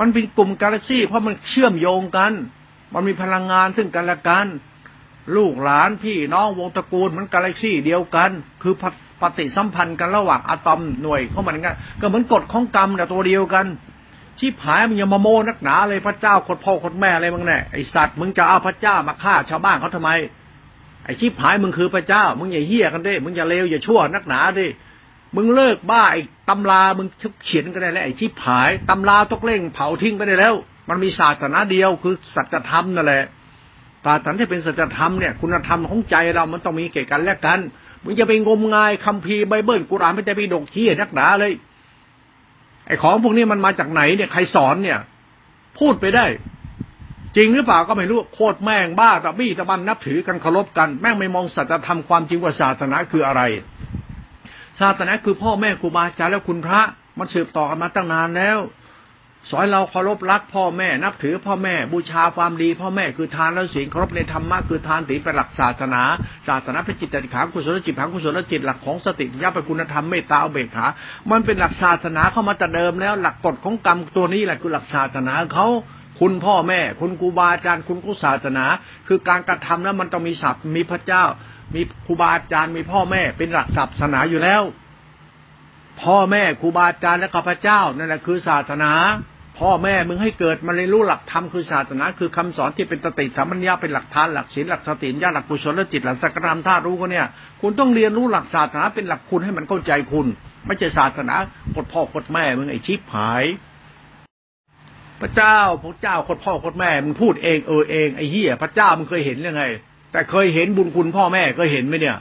[0.00, 2.32] มันเป็นกลุ่มกาแล็กซี่ เพราะมันเชื่อมโยงกัน
[2.92, 4.46] มันมีพลังงานซึ่งกันและกัน
[5.36, 8.30] ลูกหลานพี่น้องวงตระกูลเหมือนกาแล็กซี่เดียวกัน
[8.62, 8.74] คือ
[9.20, 13.66] ปฏิสัมพันธ์กันระหว่างอะตอมหน่วยเข้ามากันก็เหมือนกฎของกรรมแต่ตัวเดียวกัน
[14.38, 20.10] ชีพหายมันยังมาโมนักหนาเลยพระเจ้าคนพ่อคนแม่อะไรมึงแน่ไอสัตว์มึงจะเอาพระเจ้ามาฆ่าชาวบ้านเขาทำไม
[21.04, 24.66] ไอชีพหายมึงคือพระเจ้า มึงอย่าเหี้ยกันดิมึงอย่าเลวอย่าชั่วนักหนาดิ
[25.36, 27.06] มึงเลิกบ้าไอ้ตำรามึง
[27.44, 30.54] เขียนกันได้แล้วไอ้ชีพหายตำราตอกเล่งเผาทิ้งไปได้แล้ว
[30.88, 33.24] มันมีศาสนาเดียวคือสัจธรรมนั่นแหละ
[34.04, 37.58] ศาสนาที่เป็นสัจธรรมเนี่ยคุณธรรมของใจเรามันต้องมีเกี่ยวกันและกัน
[38.02, 41.52] มึงจะไปงมงายคัมภีร์ไบเบิลกุรานไม่จะไปดกขี้นักหนาเลย
[42.86, 44.98] ไอ้ของพวกนี้มันมาจากไหนเนี่ยใครสอนเนี่ย
[45.78, 46.26] พูดไปได้
[47.36, 53.42] จริงหรือเปล่าก็ไม่รู้โคตรแม่งบ้าตะบี้ตะบันนับถือกันเคารพกัน แม่งไม่มองสัจธรรมความจริงว่าศาสนาคืออะไร
[54.80, 56.80] ศาสนาคือพ่อแม่ครูบาอาจารย์แล้วคุณพระ
[57.18, 58.58] มันสืบต่อกันมาตั้งนานแล้ว
[59.50, 66.02] สอนเราเคารพรักพ่อแม่นับถือพ่อแม่บูชาความดี พ่อแม่คือทานและศีลเคารพในธรรมะคือทานศีเป็นหลักศาสนา
[66.48, 70.86] ศาสนาเป็นจิตติขากุศลจิตขังกุศลจิตหลักของสติยัเป็นคุณธรรมเมตตาเบกขา
[71.30, 75.66] มันเป็นหลักศาสนาเข้ามาแต่เดิมแล้วหลักกฎของกรรมตัวนี้แหละคือหลักศาสนาเขา
[76.20, 78.64] คุณพ่อแม่ คุณครูบาอาจารย์คุณกุศาสนา
[79.08, 81.24] คือการกระทำแล้วมันต้องมีศัพท์มีพระเจ้า
[81.74, 84.62] มีครูบาอาจารย์มีพ่อแม่เป็นหลักศาสนาอยู่แล้ว
[86.02, 88.92] พ่อแม่ครูบาอาจารย์และข้าพเจ้านั่นแหละคือศาสนา
[89.58, 97.26] พ่อแม่มึงให้เกิดมาเรียนรู้หลักธรรมคือศาสนา คือคำสอนที่เป็นสติสัมปัญญาเป็นหลักทานหลักศีลหลักสติญาหลักกุศลจิตหลักสักการธารู้ก็เนี่ย
[97.60, 100.26] คุณต้องเรียนรู้หลักศาสนาเป็นหลักคุณให้มันเข้าใจคุณ
[100.66, 101.34] ไม่ใช่ศาสนา
[101.76, 103.44] กดพ่อกดแม่มึงไอชิบหาย
[105.20, 109.62] พระเจ้าพระเจ้ากดพ่อกดแม่มึงพูดเองเออเองไอ้เหี้ยพระเจ้ามึงเคยเห็นยังไง
[110.12, 112.18] แต่เคยเห็นบุญคุณพ่อแม่เคยเห็นไหมเนี่ย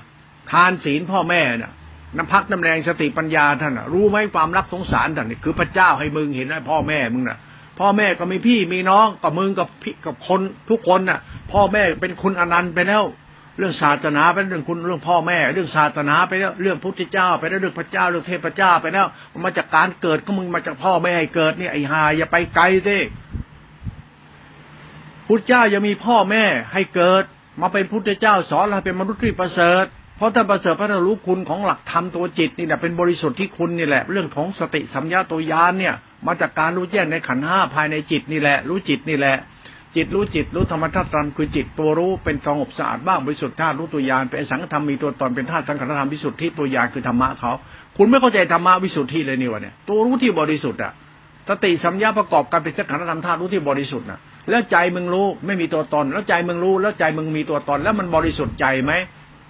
[0.52, 1.71] ทานศีลพ่อแม่เนี่ย
[2.17, 7.38] น้ำพักน้ำแรงสติปัญญาท่านรู้ไหมความรักสงสารท่านนี่คือพระเจ้าให้มึงเห็นไหมพ่อแม่มึงน่ะ
[7.80, 11.19] พ่อแม่ก็มีพี่มีน้องกับมึงกับพี่กับคนทุกคนน่ะ
[11.52, 13.04] พ่อแม่เป็นคุณอนันต์ไปแล้ว
[13.58, 22.97] เรื่องศาสนาเป็นเรื่องคุณเรื่องพ่อแม่ เรื่องศาสนาไปแล้วเรื่องพุทธเจ้า ไปแล้วเรื่องพระเจ้าเรื่องเทพเจ้าไปแล้วมันมาจากการเกิดก็มึงมาจากพ่อแม่ให้เกิดนี่ไอ้หาอย่าไปไกลสิ
[25.28, 27.23] พุทธเจ้ายังมีพ่อแม่ให้เกิด
[27.62, 29.86] มาเป็นพุทธเจ้าสอนเราเป็นมนุษย์ที่ประเสริฐ
[30.17, 35.93] เพราะท่านประเสริฐพระรู้คุณของหลักธรรมตัวจิตนี่แหละเป็นบริสุทธิ์ที่คุณนี่แหละ เรื่องของสติสัมยาตัวยานเนี่ย
[36.28, 39.36] มาจากการรู้แจ้งในขันห้าภายในจิตนี่แหละ รู้จิตนี่แหละ
[39.95, 47.52] จิตรู้จิตรู้ธรรมธาตุคือจิตตัวรู้เป็นสงบสะอาดบ้างบริสุทธิ์ธาตุรู้ตัวยานเป็นสังฆธรรมมีตัวตนเป็นธาตุสังขารธรรมวิสุทธิตัวยานคือธรรมะเขา
[47.98, 50.91] คุณไม่เข้าใจธรรมะวิสุทธิเลยนี่วะเนี่ยตัวรู้ที่บริสุทธิ์อะ
[51.50, 54.19] สติสัมยาประกอบกันเป็นสังขารธรรมธาตุรู้ที่บริสุทธิ์นะ
[54.50, 58.92] แล้วใจมึงรู้ไม่มีตัวตน แล้วใจมึงรู้ แล้วใจมึงมีตัวตน แล้วมันบริสุทธิ์ใจไหม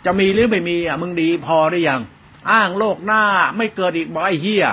[0.06, 2.02] จะมีหรือไม่มีอะมึงดีพอหรือยัง
[2.52, 3.24] อ้างโลกหน้า
[3.58, 4.66] ไม่เกิดอีกบ่ไอ้เหี้ย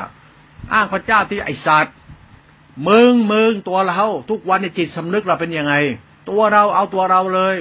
[0.72, 1.94] อ้างพระเจ้าที่ไอสัตว์
[2.88, 5.74] มึงมึงตัวเราทุกวันในจิตสำนึกเราเป็นยังไง
[6.30, 7.56] ตัวเราเอาตัวเราเลย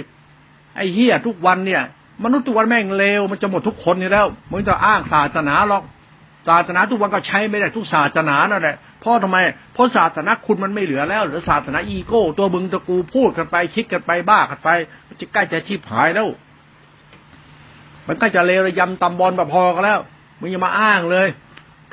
[0.75, 1.84] ไอ้เหี้ยทุกวันเนี่ย
[2.23, 5.84] มนุษย์ทุกวันแม่งเลวมันจะหมดทุกคนอยู่แล้วมึงจะอ้างศาสนาหรอก
[6.47, 9.39] ศาสนาทุกวันก็ใช้ไม่ได้ทุกศาสนานั่นแหละ เพราะทำไม
[9.73, 14.69] เพราะศาสนาคุณมันไม่เหลือแล้วหรือศาสนาอีโก้ ตัวมึงตะกูพูดกันไปคิดกันไปบ้ากันไป
[15.19, 16.27] จะใกล้จะชีพหายแล้ว
[18.07, 19.99] มันก็จะเลระยำตำบอลแบบพอกันแล้ว
[20.39, 21.27] มึงอย่ามาอ้างเลย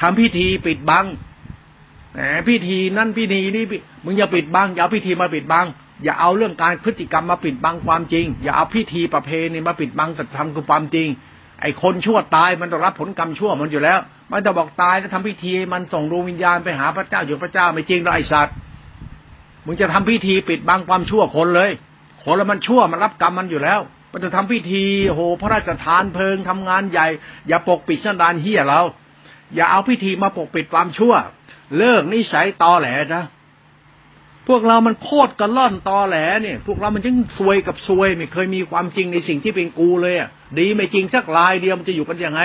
[0.01, 1.05] ทำพิธีปิดบัง
[2.15, 3.65] แหมพิธีนั่นพิธีนี่
[4.05, 5.67] มึงอย่าปิดบังอย่าพิธีมาปิดบัง
[6.05, 11.09] อย่าเอาเรื่องการพฤติกรรมมาปิดบังความจริง อย่าเอาพิธีประเพณีมาปิดบังแต่ทำคือความจริง
[11.61, 14.01] ไอ้คนชั่วตายมันต้องรับผลกรรมชั่วมันอยู่แล้ว
[14.33, 18.55] มันจะบอกตายแล้วทำพิธี มันส่งดวงวิญญาณไปหาพระเจ้าอยู่พระเจ้าไม่จริงหรอกไอ้สัตว์
[19.67, 21.71] มึงจะทำพิธีปิดบังความชั่วคนเลย
[22.23, 23.81] คนละมันชั่วมันรับกรรมมันอยู่แล้ว
[24.13, 27.07] มันจะทำพิธีโหพระราชทานเพลิงทำงานใหญ่
[27.49, 28.81] อย่าปกปิดสันดานเฮียเรา
[29.55, 31.15] อย่าเอาพิธีมาปกปิดความชั่ว
[31.79, 33.25] เลิกนิสัยตอแหลนะ
[34.49, 42.43] พวกเรามันโคตรกระล่อนตอแหลเนี่ย พวกเรามันยังซวยกับซวยไม่เคยมีความจริงในสิ่งที่เป็นกูเลยอะดีไม่จริงสักลายเดียวมันจะอยู่กันยังไง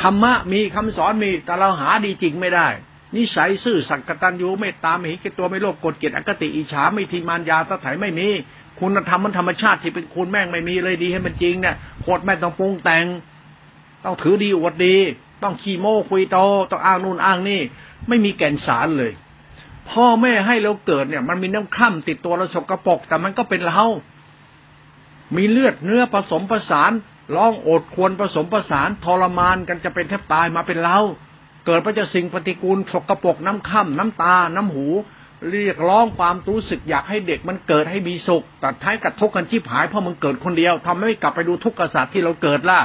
[0.00, 2.68] ธรรมะมีคำสอนมีแต่เราหาดีจริงไม่ได้
[3.16, 8.28] นิสัยซื่อสัตย์กตัญญูเมตตาไม่ห็นแก่ตัวไม่โลภกดเกลียดอคติอิจฉาไม่ทีมานยาตะไถไม่มี
[8.80, 13.04] คุณธรรมมันธรรมชาติที่เป็นคุณแม่งไม่มีเลยดีให้มันจริงเนี่ยโคตรแม่ต้องปรุงแต่ง
[14.04, 14.96] ต้องถือดีอวดดี
[15.42, 16.38] ต้องขี้โม้คุยโต
[16.70, 17.60] ต้องอ้างนู่นอ้างนี่
[18.08, 19.12] ไม่มีแก่นสารเลย
[19.90, 23.82] พ่อแม่ให้เราเกิดเนี่ย มันมีน้ำคร่ำติดตัวเราสกรปรกแต่มันก็เป็นเรา
[25.36, 26.92] มีเลือดเนื้อผสมผสาน
[27.34, 30.98] ร้องโอดควรผสมประสานทรมานกันจะเป็นแทบตายมาเป็นเรา
[31.66, 34.86] เกิดพระเจ้าสิ่งปฏิกูลสกรปรกน้ำค่ำน้ำตา น้ำหู
[35.50, 42.80] เรียกร้องความรู้สึกอยากให้เด็กมันเกิดให้มีสุขตัดท้ายกับทุกข์กันชีพหายเพราะมันเกิดคนเดียวทำให้กลับไปดูทุกข์กษัตริย์ที่เราเกิดล่ะ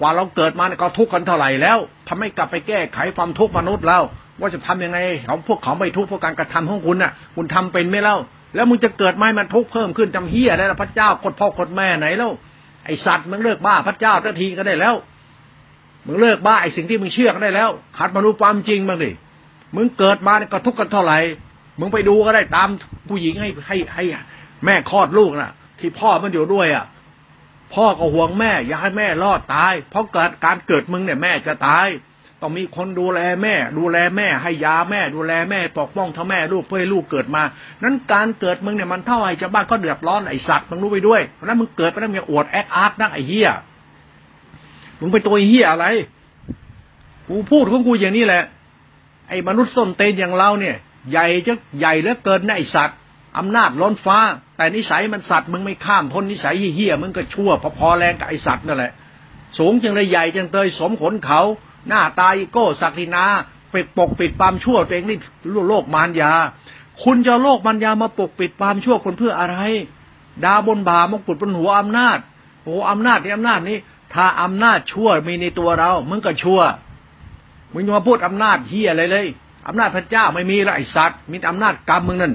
[0.00, 1.78] กว่าเราเกิดมาเนี่ยก็ทุกข์กันเท่าไหร่แล้ว
[2.08, 4.00] ทำให้กลับไปแก้ไขความทุกข์มนุษย์เรา
[4.40, 8.16] ว่าจะทำยังไงเขาพวกเขาไม่ทุกข์เพราะการกระทำของคุณน่ะ คุณทำเป็นไม่เล่า
[8.54, 12.32] แล้วมึงจะเกิดไม่มันทุกข์เพิ่มขึ้นจำเฮียได้ละพระเจ้ากดพ่อกดแม่ไหนแล้ว
[12.84, 14.94] ไอสัตว์มึงเลิกบ้าพระเจ้าทันทีก็ได้แล้ว
[16.06, 19.10] มึงเลิกบ้าไอสิ่งที่มึงเชื่อก็ได้แล้วหัดมาดูความจริงบ้างดิ
[19.76, 21.18] มึงเกิดมาเนี่ยก็ทุกข์กันเท่าไหร่
[21.80, 22.68] มึงไปดูก็ได้ตาม
[23.08, 24.04] ผู้หญิงให้ให้ให้
[24.64, 26.86] แม่คลอดลูกน่ะ ที่พ่อมันอยู่ด้วยอะ
[27.74, 31.86] พ่อก็ห่วงแม่ อยากให้แม่รอดตาย เพราะเกิดการเกิดมึงเนี่ยแม่จะตาย
[32.42, 37.42] ต้องมีคนดูแลแม่ ดูแลแม่ ให้ยาแม่ ดูแลแม่ปกป้องทั้งแม่ลูกเพื่อให้ลูกเกิดมา
[37.82, 43.48] นั้นการเกิดมึงเนี่ยมันเท่าไอ้ชาวบ้านก็เดือดร้อนไอ้สัตว์มึงรู้ไปด้วยเพราะนั้นมึงเกิดไปแล้วมึงอวดแอคอาร์ตนักไอ้เหี้ย
[45.00, 45.86] มึงเป็นตัวเหี้ยอะไร
[47.28, 48.42] กูพูดของกูอย่างนี้แหละ
[49.28, 50.76] ไอ้มนุษย์ส้นเตนอย่างเราเนี่ย
[51.10, 52.98] ใหญ่จะใหญ่เหลือเกินนะไอ้สัตว์
[53.38, 54.18] อำนาจล้นฟ้า
[54.56, 58.92] แต่นิสัยมันสัตว์มึงไม่ข้ามพ้นนิสัยเหี้ยมึงก็ชั่วพอๆแรงกับไอ้สัตว์นั่นแหละ
[59.58, 61.42] สูงจังเลยใหญ่จังเตยสมขนเขา
[61.88, 63.24] หน้าตายโก้ศักดินา
[63.72, 65.18] ปิดปกปิดความชั่วตัวเองนี่
[65.68, 66.32] โลกมารยา
[67.02, 69.58] คุณจะโลกมารยามาปกปิดความชั่วคนเพื่ออะไร
[70.44, 72.18] ดาบนบามงกุฎบนหัวอำนาจ
[72.64, 73.78] โอ้อำนาจนี่อำนาจนี้
[74.14, 76.60] ถ้าอำนาจชั่วมีในตัวเรา มึงก็ชั่ว
[77.72, 79.26] มึงมาพูดอำนาจเฮียอะไรเลย
[79.66, 82.34] อำนาจพระเจ้าไม่มีไรสัตว์ มีอำนาจกรรมมึงนั่น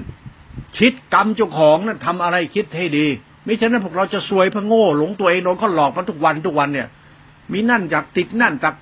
[0.78, 3.06] คิดกรรมเจ้าของนั่นทำอะไรคิดให้ดี
[3.44, 6.88] ไม่ฉะนั้นพวกเราจะซวยพระโง่หลงตัวเองโดนเขาหลอกมาทุกวันทุกวันเนี่ย
[7.52, 8.76] มีนั่นจากติดนั่นจาก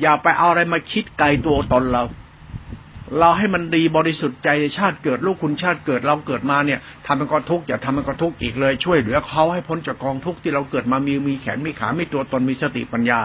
[0.00, 2.04] อย่าไปเอาอะไรมาคิดไกลตัวตนเรา
[3.18, 4.48] เราให้มันดีบริสุทธิ์ใจ
[4.78, 13.20] ชาติเกิดลูกคุณชาติเกิดเราเกิดมาเนี่ยทำเป็นกองทุกข์อย่าทำเป็นกองทุกข์อีกเลย ช่วยเหลือเขาให้พ้นจากกองทุกข์ที่เราเกิดมามีมีแขนมีขามีตัวตนมีสติปัญญา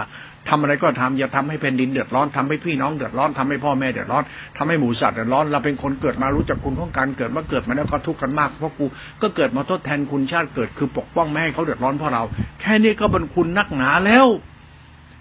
[0.50, 4.24] ทำอะไรก็ทำอย่าทำให้แผ่นดินเดือดร้อนทำให้พี่น้องเดือดร้อนทำให้พ่อแม่เดือดร้อน
[4.58, 8.86] ทำให้หมูสัตว์เดือดร้อนเราเป็นคนเกิดมารู้จักคุณของการเกิดมาเกิดมาแล้วก็ทุกข์กันมากเพราะกู
[9.22, 12.24] ก็เกิดมาทดแทนคุณชาติเกิดคือปกป้องไม่ให้เขาเดือดร้อนเพราะเรา
[12.62, 14.28] แค่นี้ก็เป็นคุณนักหนาแล้ว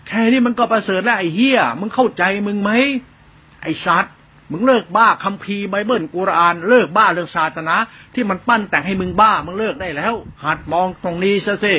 [0.07, 2.71] แค่นี้มันก็ประเสริฐแล้วไอ้เฮียมึงเข้าใจมึงไหม
[3.63, 4.15] ไอ้สัตว์
[4.53, 7.75] มึงเลิกบ้าคัมภีร์ไบเบิลกุรอาน เลิกบ้าเรื่องศาสนา
[8.15, 10.15] ที่มันปั้นแต่งให้มึงบ้ามึงเลิกได้แล้ว
[10.45, 11.75] หัดมองตรงนี้ซะสิ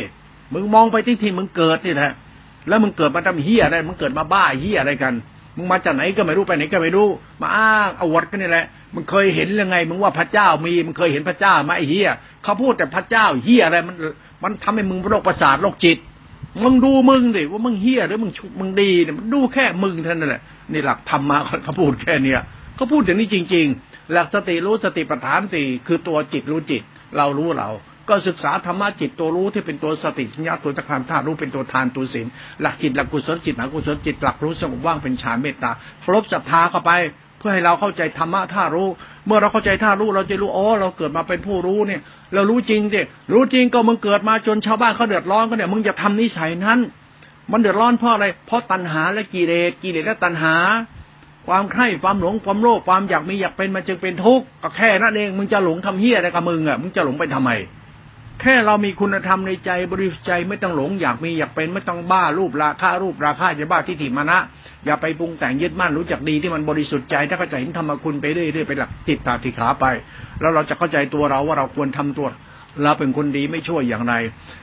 [0.54, 2.12] มึงมองไปที่ที่มึงเกิดนี่แหละ
[2.68, 5.14] แล้วมึงเกิดมาทำเฮียอะไรมึงเกิดมาบ้าเฮียอะไรกัน
[5.58, 7.08] มึงมาจากไหนก็ไม่รู้ไปไหนก็ไม่รู้
[7.42, 12.10] มาอ้างอวดกันนี่แหละมึงเคยเห็นยังไงมึงว่าพระเจ้ามีมึงเคยเห็นพระเจ้าไหมไอ้เฮีย
[12.44, 13.96] เขาพูดแต่พระเจ้าเฮียอะไรมัน
[14.44, 15.98] มันทำให้มึงโรคประสาทโรคจิต
[16.63, 20.41] มึงดูมึงดิว่ามึงเฮียหรือมึงมึงดีเนี่ยดูแค่มึงเท่านั้นแหละ
[20.74, 22.41] นี่หลักธรรมะเขาพูดแค่เนี้ย
[22.76, 26.82] เขาพูดอย่างนี้จริง ๆ หลักสติรู้สติปัฏฐานสี่คือตัวจิตรู้จิต
[27.18, 27.70] เรารู้เรา
[28.10, 32.28] ก็ศึกษาธรรมะจิตตัวรู้ที่เป็นตัวสติสัญญาตัวตะคามธาตุรู้เป็นตัวทานตัวศีล
[32.62, 35.72] หลักจิตหลักกุศลจิตหลักกุศลจิตหลักรู้สงบว่างเป็นฌานเมตตา
[36.04, 36.91] ครบศรัทธาเข้าไป
[37.45, 38.88] พื่อให้เราเข้าใจธรรมะท่ารู้
[39.25, 42.01] เมื่อเราเข้าใจท่ารู้เราจะรู้อ๋อเราเกิดมาเป็นผู้รู้เนี่ย
[42.34, 43.01] เรารู้จริงดิ
[43.34, 46.79] รู้จริงก็มึงเกิดมาจนชาวบ้านเขาเดือดร้อนก็เนี่ยมึงจะทำนิสัยนั้น
[47.51, 50.55] มันเดือดร้อนเพราะอะไรเพราะตัณหาและกิเลสกิเลสและตัณหา
[51.47, 57.51] ความใคร่ความหลงความโลภความอยากมีอยากเป็นมันจึงเป็นทุกข์ก็แค่นั้นเองมึงจะหลงทำเฮี้ยอะไรกับมึงอะมึงจะหลงไปทำไม
[58.47, 64.39] แค่เรามีคุณธรรมในใจบริสุทธิ์ใจไม่ต้องหลง อยากมีอยากเป็นไม่ต้องบ้ารูปราคารูปราคาจะบ้าทิฏฐิมานะ
[64.86, 69.86] อย่าไปปรุงแต่งยึดมั่นรู้จักดีที่มันบริสุทธิ์ใจถ้าเข้าใจเห็นธรรมคุณไปเรื่อยๆไปหลักติดตาติขาไป
[70.41, 72.27] แล้วเราจะเข้าใจตัวเราว่าเราควรทำตัว
[72.84, 74.13] เราเป็นคนดีไม่ช่วยอย่างไร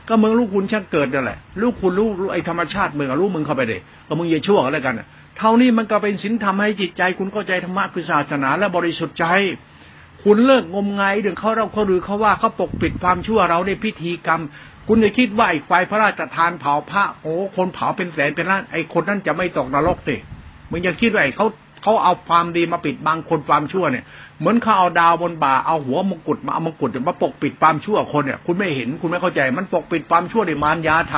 [0.09, 4.95] ก็มึงลูกคุณช่างเกิดนั่นแหละ ลูกคุณรู้ไอ้ธรรมชาติมึงกับลูกมึงเข้าไปเด็ก็มึงอย่าชั่วอะไรกัน
[5.39, 9.27] เท่านี้มันก็เป็นสินทำให้จิตใจคุณเข้าใจธรรมะคือศาสนาและบริสุทธิ์ใจ
[10.25, 14.41] คุณเลิกงมงายเรื่องเขาเราเขาหรือเขาว่าเขาปกปิดความชั่วเราในพิธีกรรม
[14.89, 20.17] คุณจะคิดว่าไอ้ไฟพระราชทานเผาพระโอ้คนเผาเป็นแสนเป็นล้านไอ้คนนั้นจะไม่ตกนรกสิ
[20.71, 21.47] มึงอย่าคิดว่าไอ้เขา
[21.83, 24.05] เขาเอาความดีมาปิดบังคนความชั่วเนี่ย
[24.39, 31.15] เหมือนเขาเอาดาวบนบ่าเอาหัวมงกุฎมาเอามงกุฎมาปกปิดความชั่วคนเนี่ย คุณไม่เห็นคุณไม่เข้าใจ มันปกปิดความชั่วในมารยาท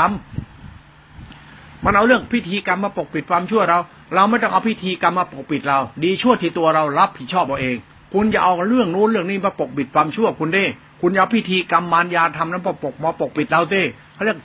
[0.91, 3.79] ำมันเอาเรื่องพิธีกรรมมาปกปิดความชั่วเรา
[4.15, 7.79] เราไม่ต้องเอาพิธีกรรมมาปกปิดเรา ดีชั่วที่ตัวเรารับผิดชอบเอาเอง
[8.15, 10.65] คุณจะเอาเรื่องโน้นเรื่องนี้มาปกปิดความชั่วคุณเด้
[11.01, 13.83] คุณเอาพิธีกรรมมารยาทำนั้นมาปกมาปกปิดเราเด้
[14.15, 14.39] เขาเรียก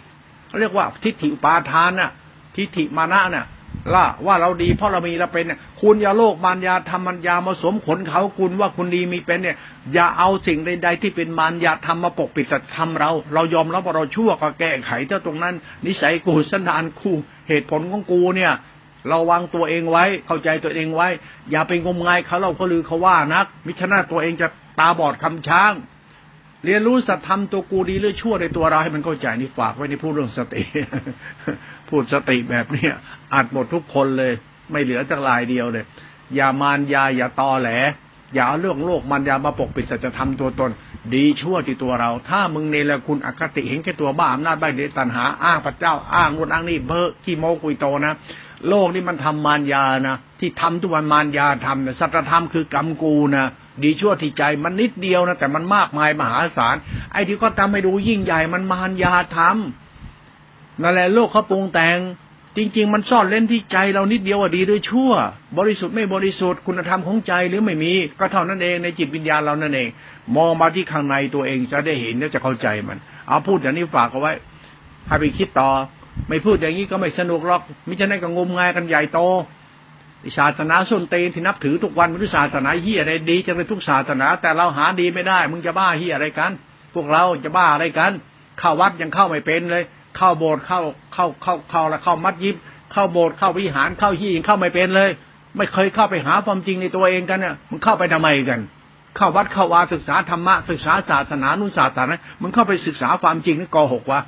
[0.47, 2.11] เขาเรียกว่าทิฏฐิอุปาทานน่ะ
[2.55, 3.45] ทิฏฐิมานะน่ะ
[3.95, 9.57] ล่ะว่าเราดีเพราะเรามีเราเป็นเนี่ยคุณอย่าโลกมารยาทำมันยามาสมขนเขาคุณว่าคุณดีมีเป็นเนี่ย
[9.93, 15.55] อย่าเอาสิ่งใด ๆ ที่เป็นมารยาทำมาปกปิดสัจธรรมเรา เรายอมรับว่าเราชั่วก็แก้ไขเจ้าตรงนั้น
[15.85, 17.15] นิสัยกูสันดานคู่
[17.47, 18.51] เหตุผลของกูเนี่ย
[19.11, 21.07] ราวางตัวเองไว้ เข้าใจตัวเองไว้
[21.51, 24.47] อย่าไปงมงายเขาเราเขาลือเขาว่านัก มิฉะนั้นตัวเองจะ
[24.79, 25.73] ตาบอดคำช้าง
[26.65, 30.61] เรียนรู้สัตธรรมตัวกูดีหรือชั่วในตัวเราให้มันเข้าใจนี่ฝากไว้ในพูดเรื่องสติ
[31.89, 32.93] พูดสติแบบเนี้ย
[33.33, 34.33] อัดหมดทุกคนเลย
[34.71, 35.85] ไม่เหลือจักลายเดียวเลย
[36.35, 37.71] อย่ามานยาอย่าตอแหล
[38.35, 40.71] อย่าเรื่องโลกมันยามาปกปิดสัจธรรมตัวตน
[41.13, 48.13] ดีชั่วที่ตัวเรา ถ้ามึงเนรคุณอคติเห็นแค่ตัวบ้าอำนาจใบเดตันหาอ้างพระเจ้าอ้างนู่นอ้างนี่เบ้อขี้โมกุยโตนะ
[48.67, 53.45] โลกนี่มันทำมารยานะที่ทำทุกวันมารยาทำนะสัจธรรมคือกรรมกูนะ
[53.83, 56.75] ดีชั่วที่ใจมันนิดเดียวนะแต่มันมากมายมหาศาล
[57.11, 61.99] ไอ้ที่ก็ทำให้ดูยิ่งใหญ่มันมารยาทำนั่นแหละโลกเขาปรุงแต่ง
[62.57, 65.11] จริง ๆ มันซ่อนเล่นที่ใจเรานิดเดียวว่าดีด้วยชั่ว
[65.57, 69.89] บริสุทธิ์ไม่บริสุทธิ์คุณธรรมของใจหรือไม่มีก็เท่านั้นเองในจิตวิญญาณเรานั่นเอง
[70.35, 74.33] มองมาที่ข้างในตัวเองจะได้เห็นและจะเข้าใจมัน เอาพูดอย่างนี้ฝากเอาไว้
[75.07, 75.69] ให้ไปคิดต่อ
[76.29, 79.19] ไม่พูดอย่างนี้ก็ไม่สนุกหรอกมิฉะนั้นก็งมงายกันใหญ่โต
[80.37, 86.51] ศาสนาส้นเตนที่นับถือทุกวันมันศาสนาเฮียอะไรดีจังเลยทุกศาสนา แต่เราหาดีไม่ได้ มึงจะบ้าเฮียอะไรกัน
[86.93, 88.11] พวกเราจะบ้าอะไรกัน
[88.59, 89.83] เข้าวัดยังเข้าไม่เป็นเลย
[90.17, 90.79] เข้าโบสถ์เข้า
[91.13, 92.55] เข้าเข้าเข้าแล้วเข้ามัดยิบ
[92.91, 95.09] เข้าโบสถ์เข้าวิหารเข้าที่เข้าไม่เป็นเลย
[95.57, 98.59] ไม่เคยเข้าไปหาความจริงในตัวเองกันเนี่ยมันเข้าไปทำไมกัน
[99.15, 104.21] เข้าวัดเข้าวาศึกษาธรรมะศึกษาศาสนานุศาสนา มึงเข้าไปศึกษาความจริงนี่กหกวะ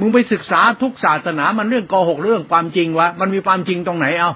[0.00, 4.30] มึงไปศึกษาทุกศาสนามันเรื่องโกหกเรื่องความจริงวะมันมีความจริงตรงไหนเอา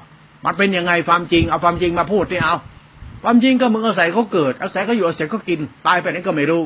[0.45, 2.57] มันเป็นยังไงความจริงเอาความจริงมาพูดนี่เอา
[3.25, 6.63] ความจริงก็มึงอาศัยเขาเกิด อาศัยเขาอยู่อาศัยเขากิน ตายไปไหนก็ไม่รู้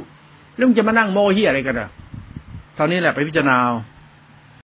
[0.57, 1.89] เรื่องจะมานั่งโมเฮียอะไรกันอะ
[2.75, 3.57] เท่านี้แหละไปพิจารณา